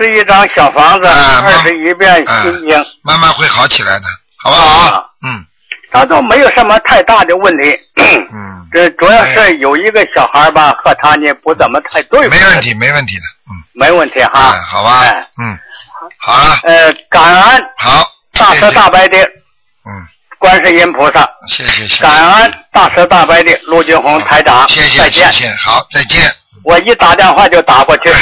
[0.00, 2.86] 十一张小房子，二十一遍心经。
[3.02, 4.04] 慢慢会好起来的，
[4.36, 5.10] 好不好？
[5.24, 5.44] 嗯。
[5.90, 7.78] 他都没有什么太大的问题。
[7.96, 8.66] 嗯。
[8.70, 12.28] 这主要是有一个小孩吧，和他呢不怎么太对付。
[12.28, 13.22] 没问题，没问题的。
[13.50, 14.52] 嗯没问题哈。
[14.52, 15.00] 哎好吧。
[15.00, 15.58] 哎嗯。
[16.18, 16.60] 好了。
[16.64, 17.64] 呃，感恩。
[17.78, 18.04] 好。
[18.32, 19.18] 大慈大悲的。
[19.18, 20.06] 嗯。
[20.38, 21.28] 观世音菩萨。
[21.48, 22.02] 谢谢谢谢。
[22.02, 24.68] 感恩大慈大悲的陆军红台长。
[24.68, 25.32] 谢谢再见。
[25.32, 26.30] 谢谢，好，再见。
[26.64, 28.12] 我一打电话就打过去。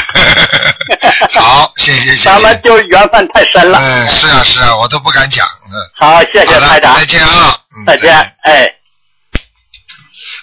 [1.38, 2.24] 好，谢谢谢谢。
[2.24, 3.78] 咱们就缘分太深了。
[3.80, 5.46] 嗯，是啊是啊，我都不敢讲。
[5.46, 5.74] 嗯。
[5.98, 6.94] 好，谢谢好的台长。
[6.96, 7.56] 再见啊。
[7.86, 8.12] 再见，
[8.42, 8.66] 哎。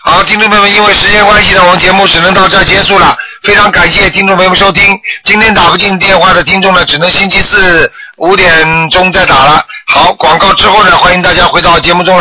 [0.04, 3.18] 好，听众朋友们，因为时间关系呢，我们节目只能到这儿结束了。
[3.44, 5.00] 非常感谢听众朋友们收听。
[5.24, 9.66] 今天打不进电话的听众呢，只能星期四五点钟再打了。
[9.88, 12.12] 好，广告之后呢，欢迎大家回到节目中来。